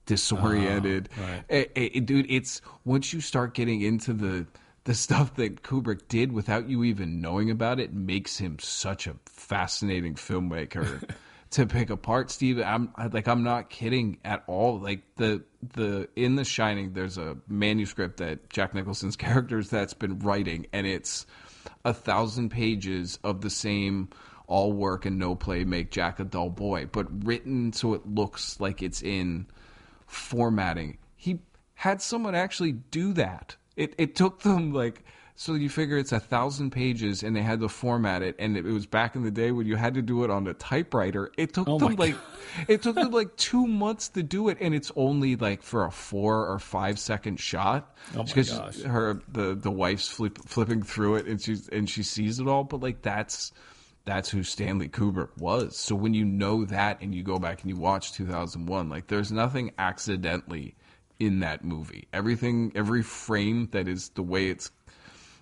[0.08, 1.10] disoriented.
[1.20, 1.44] right.
[1.50, 4.48] Eh, eh, dude, it's once you start getting into the
[4.86, 9.16] the stuff that Kubrick did without you even knowing about it makes him such a
[9.26, 11.04] fascinating filmmaker
[11.52, 12.32] to pick apart.
[12.32, 14.80] Steve, I'm like I'm not kidding at all.
[14.80, 15.44] Like the
[15.76, 20.88] the in The Shining, there's a manuscript that Jack Nicholson's characters that's been writing, and
[20.88, 21.26] it's
[21.84, 24.10] a thousand pages of the same
[24.48, 28.60] all work and no play make Jack a dull boy, but written so it looks
[28.62, 29.46] like it's in
[30.08, 30.98] formatting.
[31.16, 31.40] He
[31.76, 33.56] had someone actually do that.
[33.76, 35.04] It it took them like
[35.40, 38.64] so you figure it's a thousand pages and they had to format it and it
[38.64, 41.32] was back in the day when you had to do it on a typewriter.
[41.38, 42.16] It took Oh them like
[42.68, 45.92] it took them like two months to do it and it's only like for a
[45.92, 47.96] four or five second shot.
[48.16, 48.82] Oh my Because gosh.
[48.82, 52.64] her the the wife's flip, flipping through it and she's and she sees it all,
[52.64, 53.52] but like that's
[54.08, 55.76] that's who Stanley Kubrick was.
[55.76, 59.34] So when you know that and you go back and you watch 2001, like there's
[59.34, 60.76] nothing accidentally
[61.20, 62.08] in that movie.
[62.14, 64.72] Everything, every frame that is the way it's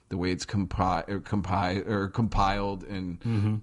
[0.10, 3.56] the way it's compi- or compi- or compiled and mm-hmm.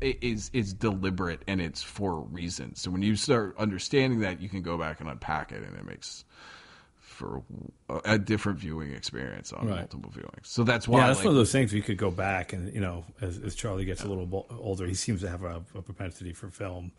[0.00, 2.74] it is is deliberate and it's for a reason.
[2.76, 5.84] So when you start understanding that, you can go back and unpack it, and it
[5.84, 6.24] makes
[7.16, 7.42] for
[7.88, 9.78] a, a different viewing experience on Right.
[9.80, 10.44] multiple viewings.
[10.46, 12.72] So that's why Yeah, that's like one of those things you could go back and
[12.74, 15.62] you know, as, as Charlie gets a little bo- older, he seems to have a,
[15.74, 16.92] a propensity for film.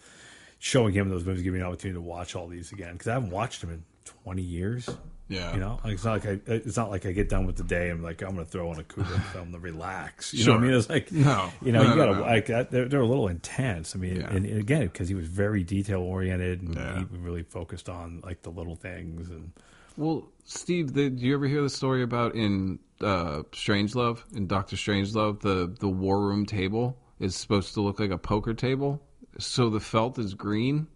[0.60, 3.14] Showing him those movies, giving me an opportunity to watch all these again because I
[3.14, 4.90] haven't watched them in twenty years.
[5.30, 5.54] Yeah.
[5.54, 7.64] you know, like, it's not like I, it's not like I get done with the
[7.64, 10.34] day and like I'm going to throw on a Kubrick film to relax.
[10.34, 10.74] You know what I mean?
[10.74, 11.52] It's like No.
[11.62, 12.22] you know, No, you got to no.
[12.22, 12.46] like.
[12.72, 13.94] They're, they're a little intense.
[13.94, 14.30] I mean, Yeah.
[14.34, 17.00] and, and again, because he was very detail oriented and Yeah.
[17.00, 19.52] he really focused on like the little things and
[19.98, 24.76] Well, Steve, the, did you ever hear the story about in uh, Strangelove, in Doctor
[24.76, 29.02] Strangelove, the the war room table is supposed to look like a poker table,
[29.40, 30.88] so the felt is green,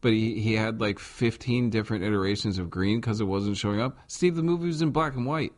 [0.00, 3.96] but he, he had like fifteen different iterations of green because it wasn't showing up.
[4.08, 5.52] Steve, the movie was in black and white.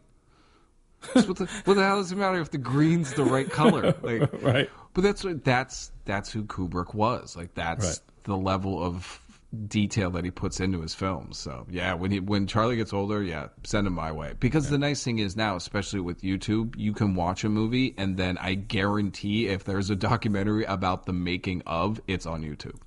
[1.14, 3.94] So what, the, what the hell does it matter if the green's the right color?
[4.02, 4.70] Like, right.
[4.94, 7.36] but that's what that's that's who Kubrick was.
[7.36, 7.98] Like that's Right.
[8.24, 9.20] the level of
[9.54, 11.38] detail that he puts into his films.
[11.38, 14.34] So yeah, when he when Charlie gets older, yeah, send him my way.
[14.38, 18.16] Because the nice thing is now, especially with YouTube, you can watch a movie and
[18.16, 22.78] then I guarantee if there's a documentary about the making of, it's on YouTube.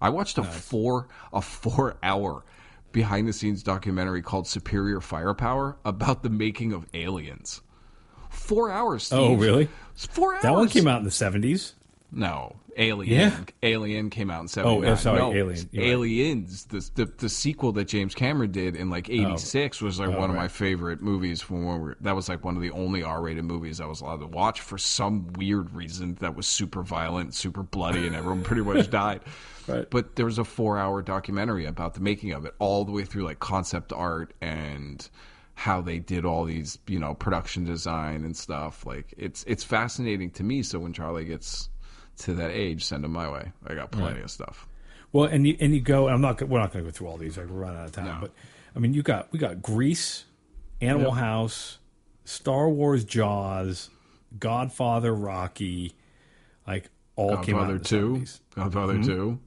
[0.00, 2.44] I watched a four a four hour
[2.90, 7.62] behind the scenes documentary called Superior Firepower about the making of Aliens.
[8.28, 9.12] Four hours.
[9.12, 9.38] Oh, Steve.
[9.38, 9.68] Oh, really?
[9.94, 10.42] Four hours.
[10.42, 11.74] That one came out in the seventies.
[12.14, 13.32] No, Alien.
[13.32, 13.44] Yeah.
[13.62, 14.86] Alien came out in seventy.
[14.86, 15.68] Oh, sorry, no, Alien.
[15.72, 15.82] Right.
[15.82, 16.64] Aliens.
[16.66, 19.12] The, the the sequel that James Cameron did in like oh.
[19.12, 21.96] eighty six was like oh, one of my favorite movies from when we were.
[22.00, 24.60] That was like one of the only R rated movies I was allowed to watch
[24.60, 26.16] for some weird reason.
[26.16, 29.22] That was super violent, super bloody, and everyone pretty much died.
[29.66, 29.88] Right.
[29.88, 33.04] But there was a four hour documentary about the making of it, all the way
[33.04, 35.08] through like concept art and
[35.54, 38.86] how they did all these, you know, production design and stuff.
[38.86, 40.62] Like it's it's fascinating to me.
[40.62, 41.68] So when Charlie gets
[42.18, 43.52] to that age, send them my way.
[43.66, 44.66] I got plenty of stuff.
[45.12, 46.08] Well, and you and you go.
[46.08, 46.40] I'm not.
[46.42, 47.36] We're not going to go through all these.
[47.36, 48.06] Like we're running out of time.
[48.06, 48.18] No.
[48.20, 48.32] But
[48.74, 50.24] I mean, you got we got Grease,
[50.80, 51.18] Animal Yep.
[51.20, 51.78] House,
[52.24, 53.90] Star Wars, Jaws,
[54.38, 55.94] Godfather, Rocky,
[56.66, 58.40] like all came out Godfather in the two, 70s.
[58.54, 59.38] Godfather two,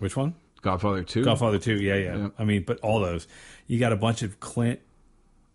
[0.00, 0.34] Which one?
[0.62, 1.24] Godfather two.
[1.24, 1.76] Godfather two.
[1.76, 2.28] Yeah, yeah, Yeah.
[2.38, 3.28] I mean, but all those.
[3.68, 4.80] You got a bunch of Clint,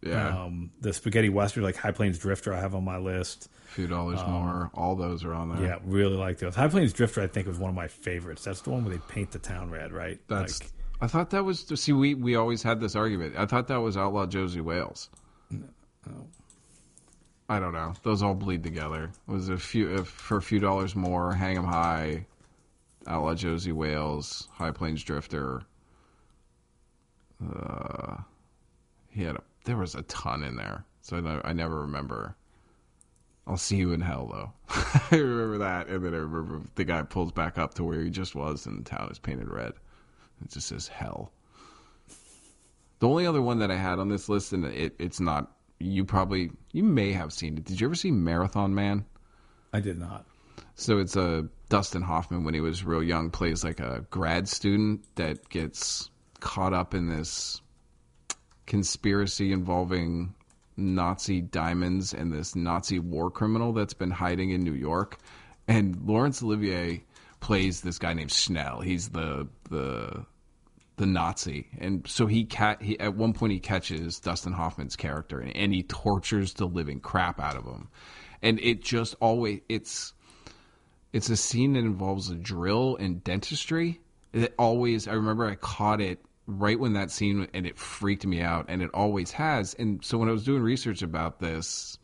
[0.01, 2.53] yeah, um, the spaghetti western, like High Plains Drifter.
[2.53, 3.49] I have on my list.
[3.75, 4.71] Few dollars more.
[4.73, 5.57] All those are on there.
[5.57, 6.55] um, Yeah, really like those.
[6.55, 8.45] High Plains Drifter, I think, was one of my favorites.
[8.45, 10.17] That's the one where they paint the town red, right?
[10.29, 10.61] That's.
[10.61, 10.71] like,
[11.01, 11.59] I thought that was.
[11.75, 13.35] See, we we always had this argument.
[13.37, 15.09] I thought that was Outlaw Josey Wales.
[15.51, 16.27] No.
[17.49, 17.93] I don't know.
[18.03, 19.11] Those all bleed together.
[19.27, 21.33] It was a few if, for a few dollars more.
[21.33, 22.25] Hang 'em High,
[23.07, 25.63] Outlaw Josey Wales, High Plains Drifter.
[27.45, 28.17] Uh,
[29.09, 29.43] he had a.
[29.65, 32.37] There was a ton in there, so I, I never remember.
[33.47, 34.51] I'll see you in hell, though.
[35.11, 38.09] I remember that, and then I remember the guy pulls back up to where he
[38.09, 39.73] just was, and the town is painted red.
[40.43, 41.31] It just says hell.
[42.99, 45.51] The only other one that I had on this list, and it, it's not.
[45.79, 47.65] You probably, you may have seen it.
[47.65, 49.05] Did you ever see Marathon Man?
[49.73, 50.25] I did not.
[50.75, 55.03] So it's a Dustin Hoffman when he was real young plays like a grad student
[55.15, 57.61] that gets caught up in this
[58.65, 60.33] conspiracy involving
[60.77, 65.17] Nazi diamonds and this Nazi war criminal that's been hiding in New York.
[65.67, 67.03] And Laurence Olivier
[67.39, 68.81] plays this guy named Schnell.
[68.81, 70.25] He's the the
[70.97, 75.39] the Nazi, and so he cat he at one point he catches Dustin Hoffman's character
[75.39, 77.89] and, and he tortures the living crap out of him,
[78.41, 80.13] and it just always it's
[81.13, 84.01] it's a scene that involves a drill and dentistry.
[84.33, 88.41] It always I remember I caught it right when that scene and it freaked me
[88.41, 89.73] out, and it always has.
[89.75, 91.97] And so when I was doing research about this,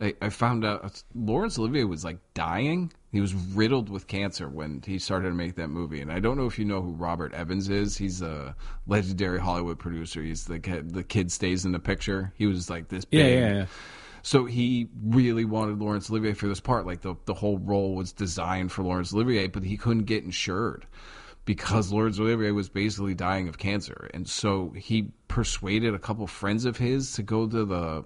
[0.00, 2.92] I, I found out Laurence Olivier was like dying.
[3.12, 6.00] He was riddled with cancer when he started to make that movie.
[6.00, 7.96] And I don't know if you know who Robert Evans is.
[7.96, 8.54] He's a
[8.86, 10.22] legendary Hollywood producer.
[10.22, 12.32] He's the kid, the kid stays in the picture.
[12.36, 13.20] He was like this big.
[13.20, 13.66] Yeah, yeah, yeah.
[14.22, 16.86] So he really wanted Laurence Olivier for this part.
[16.86, 20.86] Like the the whole role was designed for Laurence Olivier, but he couldn't get insured
[21.50, 26.64] because Laurence Olivier was basically dying of cancer, and so he persuaded a couple friends
[26.64, 28.04] of his to go to the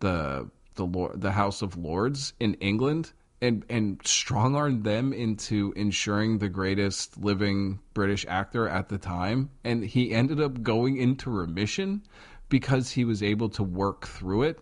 [0.00, 3.12] the the the House of Lords in England
[3.42, 9.50] and and strong armed them into insuring the greatest living British actor at the time,
[9.64, 12.02] and he ended up going into remission
[12.48, 14.60] because he was able to work through it,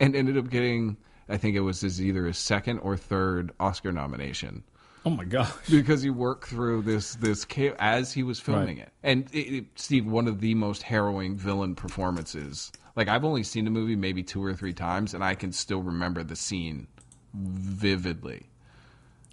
[0.00, 0.96] and ended up getting.
[1.28, 4.64] I think it was his either his second or third Oscar nomination
[5.08, 5.50] Oh my gosh.
[5.70, 8.86] because he worked through this this ca- as he was filming Right.
[8.86, 8.92] it.
[9.02, 12.70] And it, it, Steve, one of the most harrowing villain performances.
[12.94, 15.80] Like I've only seen the movie maybe two or three times, and I can still
[15.82, 16.86] remember the scene
[17.34, 18.46] vividly.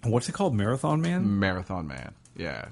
[0.04, 0.54] What's it called?
[0.54, 1.40] Marathon Man?
[1.40, 2.66] Marathon Man, yeah.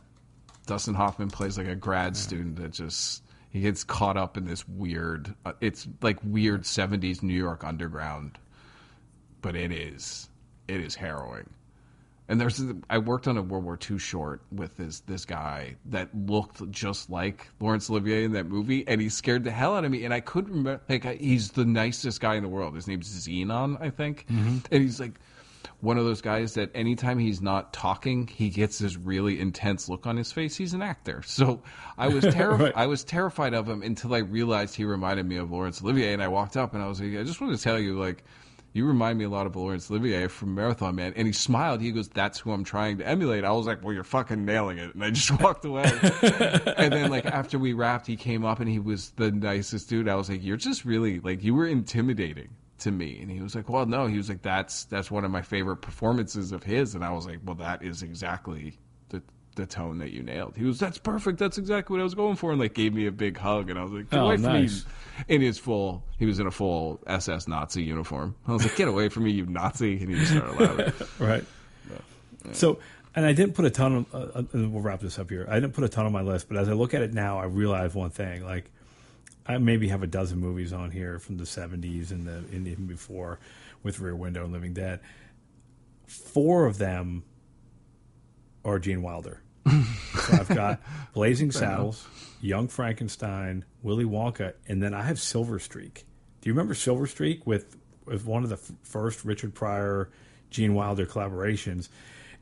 [0.66, 4.68] Dustin Hoffman plays like a grad student that just he gets caught up in this
[4.68, 5.34] weird.
[5.46, 8.38] Uh, it's like weird '70s New York underground,
[9.42, 10.30] but it is
[10.68, 11.50] it is harrowing.
[12.30, 16.10] And there's I worked on a World War II short with this this guy that
[16.16, 19.92] looked just like Laurence Olivier in that movie, and he scared the hell out of
[19.92, 20.06] me.
[20.06, 22.76] And I couldn't remember like he's the nicest guy in the world.
[22.76, 24.60] His name's Xenon, I think, mm-hmm.
[24.72, 25.20] and he's like
[25.82, 30.08] one of those guys that anytime he's not talking, he gets this really intense look
[30.08, 30.56] on his face.
[30.56, 31.62] He's an actor, so
[31.98, 32.64] I was terrified.
[32.64, 32.74] Right.
[32.74, 36.24] I was terrified of him until I realized he reminded me of Laurence Olivier, and
[36.24, 38.24] I walked up and I was like, I just want to tell you, like.
[38.76, 41.14] You remind me a lot of Laurence Olivier from Marathon Man.
[41.16, 41.80] And he smiled.
[41.80, 43.44] He goes, That's who I'm trying to emulate.
[43.44, 44.96] I was like, Well, you're fucking nailing it.
[44.96, 45.84] And I just walked away.
[45.84, 50.10] and then, like, after we wrapped, he came up and he was the nicest dude.
[50.10, 52.50] I was like, You're just really, like, you were intimidating
[52.80, 53.20] to me.
[53.22, 54.08] And he was like, Well, no.
[54.08, 56.96] He was like, That's that's one of my favorite performances of his.
[56.96, 58.80] And I was like, Well, that is exactly
[59.56, 60.56] the tone that you nailed.
[60.58, 61.38] He was, "That's perfect.
[61.40, 63.78] That's exactly what I was going for," and like gave me a big hug, and
[63.80, 64.86] I was like, "Get Oh, away from nice.
[64.86, 64.92] me!"
[65.36, 68.36] In his full, he was in a full SS Nazi uniform.
[68.48, 71.08] I was like, "Get away from me, you Nazi!" And he just started laughing.
[71.20, 71.44] right.
[72.52, 72.80] So,
[73.16, 75.46] and I didn't put a ton of, uh, uh, and we'll wrap this up here.
[75.50, 77.40] I didn't put a ton on my list, but as I look at it now,
[77.40, 78.44] I realize one thing.
[78.44, 78.70] Like,
[79.46, 82.86] I maybe have a dozen movies on here from the 70s and, the, and even
[82.86, 83.40] before
[83.82, 85.00] with Rear Window and Living Dead.
[86.08, 87.24] Four of them
[88.66, 89.42] are Gene Wilder.
[89.70, 90.82] So I've got
[91.14, 92.08] Blazing Saddles,
[92.42, 96.06] Young Frankenstein, Willy Wonka, and then I have Silver Streak.
[96.42, 100.10] Do you remember Silver Streak with, with one of the f- first Richard Pryor,
[100.50, 101.90] Gene Wilder collaborations?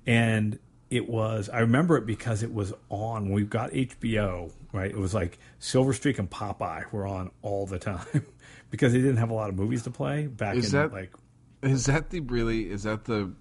[0.08, 0.58] And
[0.90, 4.90] it was, I remember it because it was on, when we got HBO, right?
[4.90, 8.26] It was like Silver Streak and Popeye were on all the time
[8.72, 11.14] because they didn't have a lot of movies to play back Is in that- like,
[11.62, 12.70] Is that the really?
[12.72, 13.32] Is that the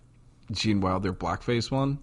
[0.53, 1.99] Gene Wilder blackface one,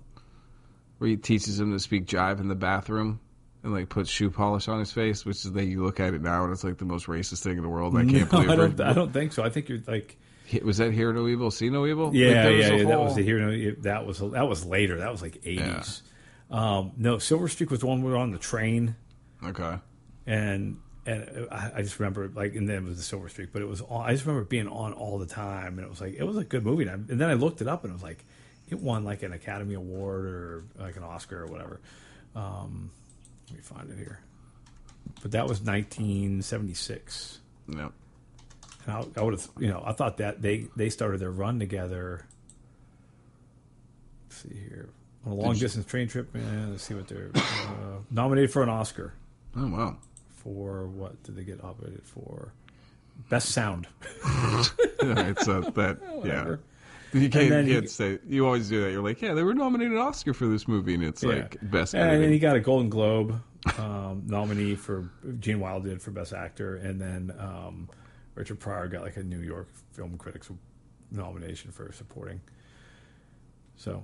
[0.98, 3.20] where he teaches him to speak jive in the bathroom
[3.64, 5.26] and like puts shoe polish on his face?
[5.26, 7.58] Which is like you look at it now and it's like the most racist thing
[7.58, 7.96] in the world.
[7.96, 8.58] I can't No, believe I it.
[8.58, 9.44] don't, I don't think so.
[9.44, 10.18] I think you're like,
[10.64, 12.08] Was that hear no evil, see no evil?
[12.08, 12.84] Like, Yeah, there yeah, yeah.
[12.86, 13.76] That whole- was the hero.
[13.82, 14.98] That was that was later.
[15.00, 16.02] That was like eighties.
[16.50, 18.96] Um, no, Silver Streak was the one we were on the train,
[19.44, 19.78] Okay.
[20.26, 23.62] and and I, I just remember like, and then it was the Silver Streak, but
[23.62, 23.82] it was.
[23.82, 26.38] On, I just remember being on all the time, and it was like it was
[26.38, 26.84] a good movie.
[26.84, 28.24] And, I, and then I looked it up, and it was like
[28.70, 31.80] it won like an Academy Award or like an Oscar or whatever.
[32.36, 32.92] Um,
[33.50, 34.20] let me find it here.
[35.22, 37.40] But that was 1976.
[37.70, 37.92] Yep.
[38.86, 41.60] And I, I would have, you know, I thought that they they started their run
[41.60, 42.26] together.
[44.30, 44.90] Let's see here
[45.26, 46.34] on a long distance train trip.
[46.34, 49.14] Man, let's see what they're uh, nominated for an Oscar
[49.56, 49.98] Oh wow.
[50.36, 52.54] for what did they get nominated for?
[53.30, 53.88] Best sound.
[54.26, 55.98] yeah, it's a, that.
[56.24, 56.56] yeah.
[57.22, 58.20] You can't, you can't say.
[58.28, 58.92] You always do that.
[58.92, 61.94] You're like, yeah, they were nominated an Oscar for this movie, and it's like best.
[61.94, 63.42] And then he got a Golden Globe
[63.78, 65.10] um, nominee for
[65.40, 67.90] Gene Wilder did for Best Actor, and then um,
[68.36, 70.50] Richard Pryor got like a New York Film Critics
[71.12, 72.42] nomination for supporting.
[73.76, 74.04] So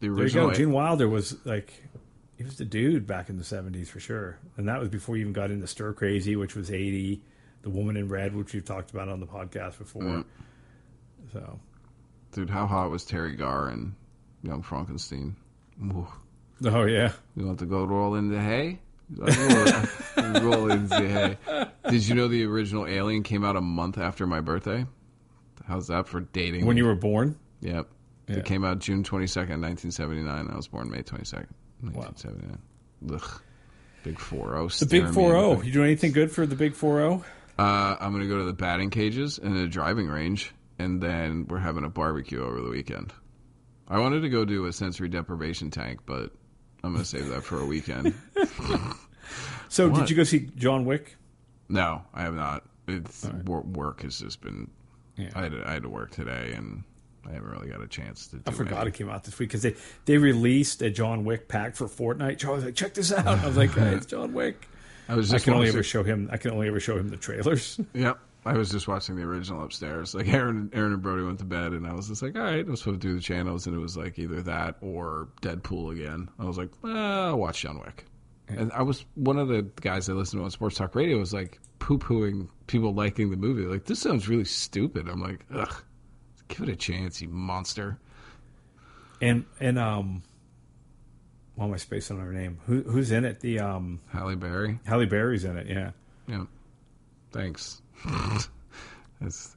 [0.00, 0.52] the There you go.
[0.52, 1.72] Gene Wilder was like,
[2.36, 4.38] he was the dude back in the 70s for sure.
[4.56, 7.20] And that was before you even got into Stir Crazy, which was 80,
[7.62, 10.02] The Woman in Red, which we've talked about on the podcast before.
[10.02, 10.24] Mm.
[11.32, 11.58] So,
[12.32, 13.94] Dude, how hot was Teri Garr and
[14.42, 15.36] Young Frankenstein?
[15.82, 16.06] Ooh.
[16.66, 17.12] oh, yeah.
[17.36, 18.80] You want to go roll in the hay?
[19.16, 21.66] roll, roll in the hay.
[21.90, 24.86] Did you know the original Alien came out a month after my birthday?
[25.66, 26.66] How's that for dating?
[26.66, 27.38] When you were born?
[27.60, 27.88] Yep.
[28.28, 28.36] Yeah.
[28.36, 30.48] It came out June 22nd, 1979.
[30.50, 31.46] I was born May 22nd,
[31.80, 32.58] 1979.
[33.14, 33.42] Ugh.
[34.04, 34.68] Big 4 0.
[34.68, 35.62] The Big 4 0.
[35.62, 37.24] You doing anything good for the Big 4 0?
[37.58, 41.46] Uh, I'm going to go to the batting cages and the driving range, and then
[41.48, 43.12] we're having a barbecue over the weekend.
[43.88, 46.30] I wanted to go do a sensory deprivation tank, but
[46.84, 48.14] I'm going to save that for a weekend.
[49.68, 50.00] So, What?
[50.00, 51.16] did you go see John Wick?
[51.68, 52.64] no, I have not.
[52.86, 54.70] It's wor- work has just been.
[55.16, 55.28] Yeah.
[55.34, 56.82] I had to, I had to work today, and
[57.28, 58.36] I haven't really got a chance to.
[58.36, 58.88] Do I forgot any.
[58.88, 59.74] it came out this week because they,
[60.06, 62.38] they released a John Wick pack for Fortnite.
[62.38, 63.26] Charlie was like, check this out.
[63.26, 64.66] I was like, hey, it's John Wick.
[65.10, 66.30] I was I can only watching- ever show him.
[66.32, 67.78] I can only ever show him the trailers.
[67.92, 68.18] Yep.
[68.44, 70.14] I was just watching the original upstairs.
[70.14, 72.66] Like Aaron, Aaron and Brody went to bed, and I was just like, "All right,
[72.66, 76.28] I'm supposed to do the channels," and it was like either that or Deadpool again.
[76.38, 78.04] I was like, ah, "I'll watch John Wick."
[78.48, 81.34] And I was one of the guys I listened to on Sports Talk Radio was
[81.34, 83.64] like poo pooing people liking the movie.
[83.64, 85.08] Like this sounds really stupid.
[85.08, 85.82] I'm like, ugh,
[86.48, 87.98] give it a chance, you monster.
[89.20, 90.22] And and um,
[91.56, 92.58] why am I spacing on her name?
[92.66, 93.40] Who who's in it?
[93.40, 94.78] The um, Halle Berry.
[94.86, 95.66] Halle Berry's in it.
[95.66, 95.90] Yeah.
[96.26, 96.44] Yeah.
[97.32, 97.82] Thanks.
[99.20, 99.56] That's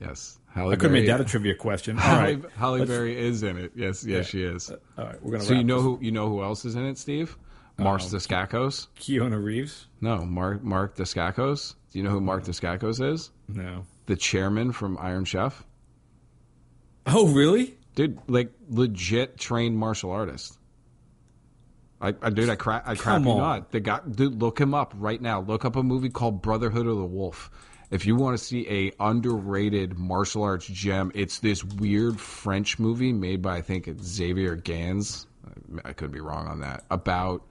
[0.00, 0.38] yes.
[0.52, 1.98] Halle I could have made that a trivia question.
[1.98, 2.42] All Halle.
[2.56, 3.72] Halle Let's- Berry is in it.
[3.74, 4.22] Yes, yes, Yeah.
[4.22, 4.70] she is.
[4.70, 5.22] Uh, All right.
[5.22, 5.44] We're gonna.
[5.44, 5.82] So you know this.
[5.84, 7.36] who you know who else is in it, Steve?
[7.78, 8.86] Mark Dacascos.
[8.98, 9.86] Keanu Reeves?
[10.00, 11.74] No, Mark Mark Dacascos.
[11.92, 13.30] Do you know who Mark Dacascos is?
[13.48, 13.84] No.
[14.06, 15.62] The chairman from Iron Chef.
[17.06, 17.76] Oh, really?
[17.94, 20.58] Dude, like legit trained martial artist.
[22.06, 23.72] I, I dude, I crap, I crap you not.
[23.72, 25.40] The guy, dude, look him up right now.
[25.40, 27.50] Look up a movie called Brotherhood of the Wolf.
[27.90, 33.12] If you want to see a underrated martial arts gem, it's this weird French movie
[33.12, 35.26] made by I think it's Xavier Gans.
[35.84, 36.84] I could be wrong on that.
[36.90, 37.42] About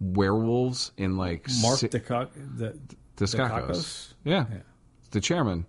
[0.00, 2.58] werewolves in like Mark si- Dacascos.
[2.58, 2.78] The,
[3.16, 3.38] Dacascos.
[3.68, 4.12] Dacascos?
[4.24, 4.44] Yeah.
[4.50, 4.56] Yeah.
[5.10, 5.66] The chairman.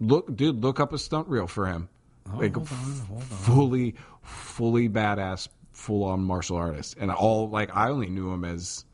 [0.00, 1.88] Look, dude, look up a stunt reel for him.
[2.32, 3.26] Oh, like Oh, hold on, hold on.
[3.28, 8.84] fully, fully badass, full on martial artist, and all like I only knew him as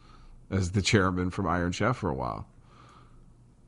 [0.50, 2.46] as the chairman from Iron Chef for a while.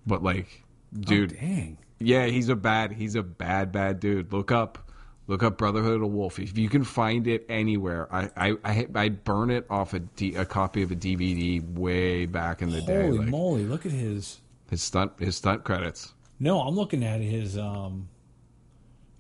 [0.06, 0.62] But like,
[0.92, 1.78] dude, Oh, dang.
[1.98, 4.32] yeah, he's a bad, he's a bad, bad dude.
[4.32, 4.78] Look up,
[5.26, 6.38] Look up Brotherhood of the Wolf.
[6.38, 10.34] If you can find it anywhere, I I I I'd burn it off a, D,
[10.34, 13.06] a copy of a DVD way back in the day.
[13.06, 13.64] Holy like, moly!
[13.64, 14.40] Look at his.
[14.68, 16.12] his stunt his stunt credits.
[16.38, 17.56] No, I'm looking at his.
[17.56, 18.10] Um,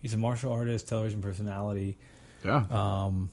[0.02, 1.96] he's a martial artist, television personality.
[2.44, 3.30] Yeah, Um,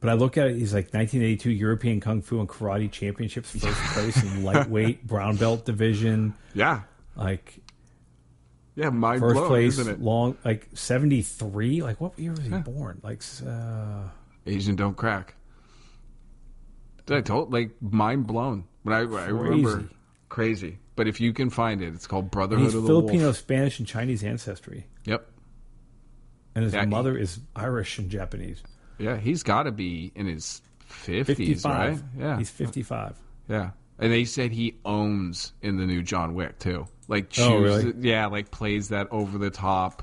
[0.00, 0.56] but I look at it.
[0.56, 5.64] He's like 1982 European Kung Fu and Karate Championships, first place in lightweight brown belt
[5.64, 6.34] division.
[6.54, 6.82] yeah,
[7.16, 7.58] Like
[8.76, 8.90] yeah.
[8.90, 10.00] Mind first blown, place, isn't it?
[10.00, 11.82] long like 73.
[11.82, 13.00] Like what year was he born?
[13.02, 14.04] Like uh,
[14.46, 15.34] Asian don't crack.
[17.06, 18.64] Did I told like mind blown?
[18.84, 19.88] But I, I remember
[20.28, 20.78] Crazy.
[20.94, 23.36] But if you can find it, it's called Brotherhood of the Filipino, Wolf.
[23.36, 25.26] Spanish, and Chinese ancestry, Yep.
[26.54, 28.62] and his Yeah, he- mother is Irish and Japanese.
[29.00, 31.90] Yeah, he's got to be in his fifties, 55.
[31.90, 32.02] right?
[32.18, 33.16] Yeah, he's 55.
[33.48, 33.70] yeah.
[33.98, 36.86] And they said he owns in the new John Wick too.
[37.08, 37.92] Like, choose, Oh, really?
[38.00, 40.02] yeah, like plays that over the top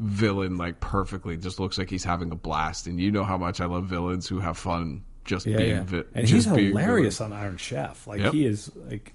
[0.00, 1.36] villain like perfectly.
[1.36, 2.86] Just looks like he's having a blast.
[2.86, 5.82] And you know how much I love villains who have fun just Yeah, being yeah.
[5.82, 8.06] vi- and he's hilarious on Iron Chef.
[8.06, 8.32] Like Yep.
[8.32, 9.12] he is like,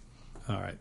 [0.47, 0.77] all right.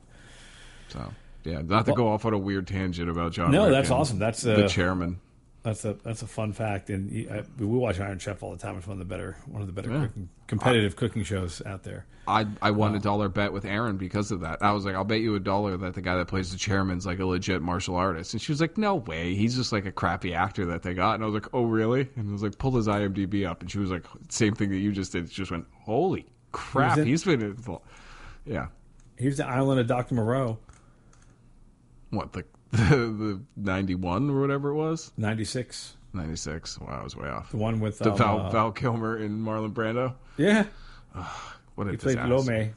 [0.89, 1.11] So
[1.45, 3.51] yeah, not to go off on a weird tangent about John.
[3.51, 4.18] No, Wick that's awesome.
[4.18, 5.20] That's the uh, chairman.
[5.65, 8.57] That's a that's a fun fact, and he- I, we watch Iron Chef all the
[8.59, 8.77] time.
[8.79, 10.07] It's one of the better one of the better Yeah.
[10.07, 12.05] cooking, competitive cooking shows out there.
[12.27, 14.61] I I won a um, dollar bet with Aaron because of that.
[14.61, 17.07] I was like, I'll bet you a dollar that the guy that plays the chairman's
[17.07, 18.33] like a legit martial artist.
[18.35, 21.15] And she was like, No way, he's just like a crappy actor that they got.
[21.15, 22.09] And I was like, Oh really?
[22.17, 24.79] And I was like, Pull his IMDb up, and she was like, Same thing that
[24.79, 25.31] you just did.
[25.31, 27.57] She just went, Holy crap, in- he's been in.
[28.45, 28.67] Yeah,
[29.17, 30.59] Here's the island of Doctor Moreau,
[32.11, 32.45] what the
[32.77, 36.79] the ninety one or whatever it was, ninety six, ninety six.
[36.81, 37.51] Wow, I was way off.
[37.51, 40.14] the one with The um, Val, uh, Val Kilmer and Marlon Brando.
[40.39, 40.64] yeah,
[41.75, 42.18] What a he played.
[42.18, 42.73] Lo-Mai.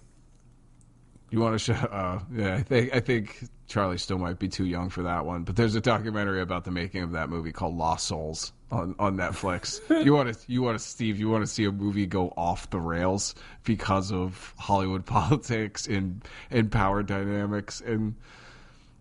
[1.32, 1.74] You want to show?
[1.74, 5.44] Uh, yeah, I think I think Charlie still might be too young for that one.
[5.44, 9.18] But there's a documentary about the making of that movie called Lost Souls on, on
[9.18, 9.80] Netflix.
[10.06, 11.20] you want to you want to Steve?
[11.20, 13.34] You want to see a movie go off the rails
[13.64, 18.16] because of Hollywood politics and and power dynamics and.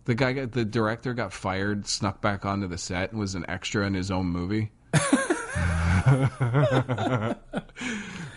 [0.05, 3.45] The guy, got, the director, got fired, snuck back onto the set, and was an
[3.47, 4.71] extra in his own movie.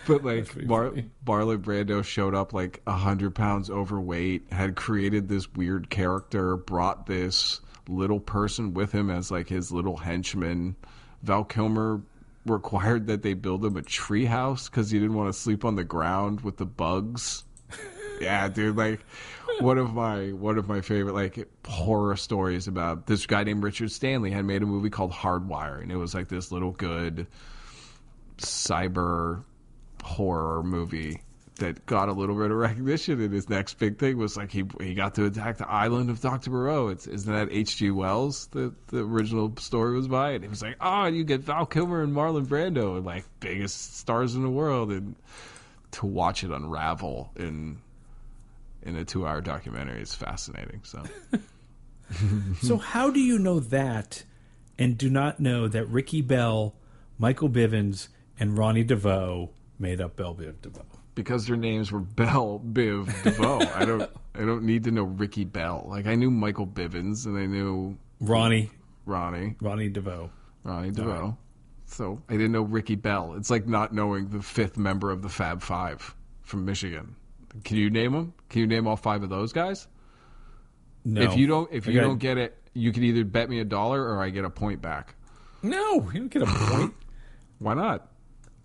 [0.09, 0.93] But like Bar-.
[1.23, 7.05] Marlon Brando showed up like a hundred pounds overweight, had created this weird character, brought
[7.05, 10.75] this little person with him as like his little henchman.
[11.21, 12.01] Val Kilmer
[12.47, 15.83] required that they build him a treehouse because he didn't want to sleep on the
[15.83, 17.43] ground with the bugs.
[18.19, 19.01] yeah, dude, like
[19.59, 23.91] one of my one of my favorite like horror stories about this guy named Richard
[23.91, 27.27] Stanley had made a movie called Hardware, and it was like this little good
[28.37, 29.43] cyber
[30.03, 31.21] horror movie
[31.59, 33.21] that got a little bit of recognition.
[33.21, 36.21] And his next big thing was like he he got to attack the island of
[36.21, 36.87] Doctor Moreau.
[36.87, 37.91] It's isn't that H.G.
[37.91, 40.31] Wells that the original story was by?
[40.31, 43.97] And he was like, oh, you get Val Kilmer and Marlon Brando and like biggest
[43.97, 45.15] stars in the world, and
[45.91, 47.79] to watch it unravel in
[48.83, 50.81] in a two hour documentary is fascinating.
[50.83, 51.03] So
[52.61, 54.23] So how do you know that,
[54.77, 56.75] and do not know that Ricky Bell,
[57.17, 58.07] Michael Bivins,
[58.39, 60.85] and Ronnie DeVoe made up Bell Biv DeVoe?
[61.15, 65.43] because their names were Bell, Biv, DeVoe, I don't I don't need to know Ricky
[65.43, 65.85] Bell.
[65.87, 68.71] Like I knew Michael Bivins and I knew Ronnie,
[69.05, 69.55] Ronnie.
[69.61, 70.29] Ronnie DeVoe.
[70.63, 71.37] Ronnie DeVoe.
[71.85, 73.33] So I didn't know Ricky Bell.
[73.35, 77.15] It's like not knowing the fifth member of the Fab Five from Michigan.
[77.63, 78.33] Can you name them?
[78.49, 79.87] Can you name all five of those guys?
[81.05, 83.65] No, If you don't, if you don't get it, you can either bet me a
[83.65, 85.15] dollar or I get a point back.
[85.63, 86.93] no, you don't get a point.
[87.59, 88.07] Why not?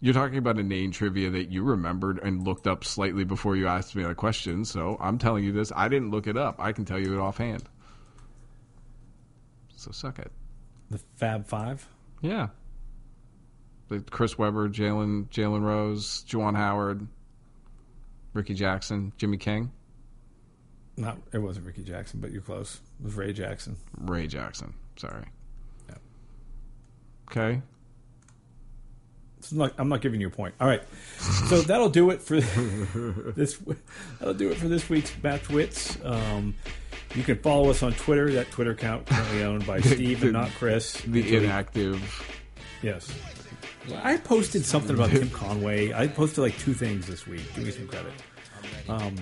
[0.01, 3.67] You're talking about a name trivia that you remembered and looked up slightly before you
[3.69, 4.65] asked me a question.
[4.67, 5.73] So I'm telling you this.
[5.75, 6.57] I didn't look it up.
[6.59, 7.65] I can tell you it offhand.
[9.77, 10.31] So suck it.
[10.91, 11.87] the Fab Five.
[12.21, 12.49] Yeah.
[13.89, 17.07] The Chris Webber, Jalen Jalen Rose, Juwan Howard,
[18.35, 19.71] Ricky Jackson, Jimmy King,
[20.97, 22.81] Not it wasn't Ricky Jackson, but you're close.
[23.01, 23.77] It was Ray Jackson.
[23.99, 24.75] Ray Jackson.
[24.97, 25.25] Sorry.
[25.89, 25.95] Yeah.
[27.31, 27.63] Okay.
[29.41, 30.55] So I'm, not, I'm not giving you a point.
[30.61, 30.83] All right,
[31.19, 32.41] so that'll do it for
[33.37, 33.59] this.
[34.19, 35.99] That'll do it for this week's Match Wits.
[36.03, 36.55] Um,
[37.15, 38.33] you can follow us on Twitter.
[38.33, 40.95] That Twitter account currently owned by Steve and not Chris.
[41.03, 42.01] The inactive.
[42.83, 43.13] Yes.
[44.03, 45.93] I posted something about Tim Conway.
[45.93, 47.43] I posted like two things this week.
[47.55, 48.13] Give me some credit.
[48.89, 49.17] Um,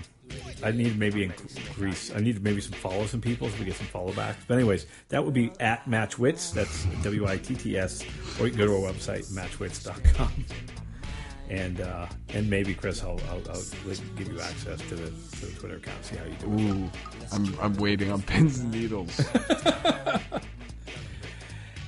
[0.62, 2.14] I need maybe increase.
[2.14, 4.44] I need maybe some follow some people so we get some follow backs.
[4.46, 6.52] But anyways, that would be at Matchwits.
[6.52, 8.04] That's W I T T S.
[8.38, 10.44] Or you can go to our website matchwits.com.
[11.50, 13.62] And uh, and maybe Chris, I'll, I'll, I'll
[14.16, 16.04] give you access to the, to the Twitter account.
[16.04, 16.46] See how you do.
[16.46, 16.90] Ooh.
[17.32, 19.20] I'm I'm waiting on pins and needles.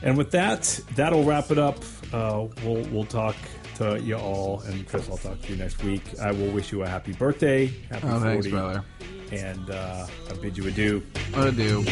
[0.05, 1.83] And with that, that'll wrap it up.
[2.15, 3.35] Uh, we'll we'll talk
[3.77, 6.03] to you all, and Chris, I'll talk to you next week.
[6.21, 8.85] I will wish you a happy birthday, happy Oh, 40, thanks, brother.
[9.33, 11.03] and uh, I bid you adieu.
[11.35, 11.85] Adieu.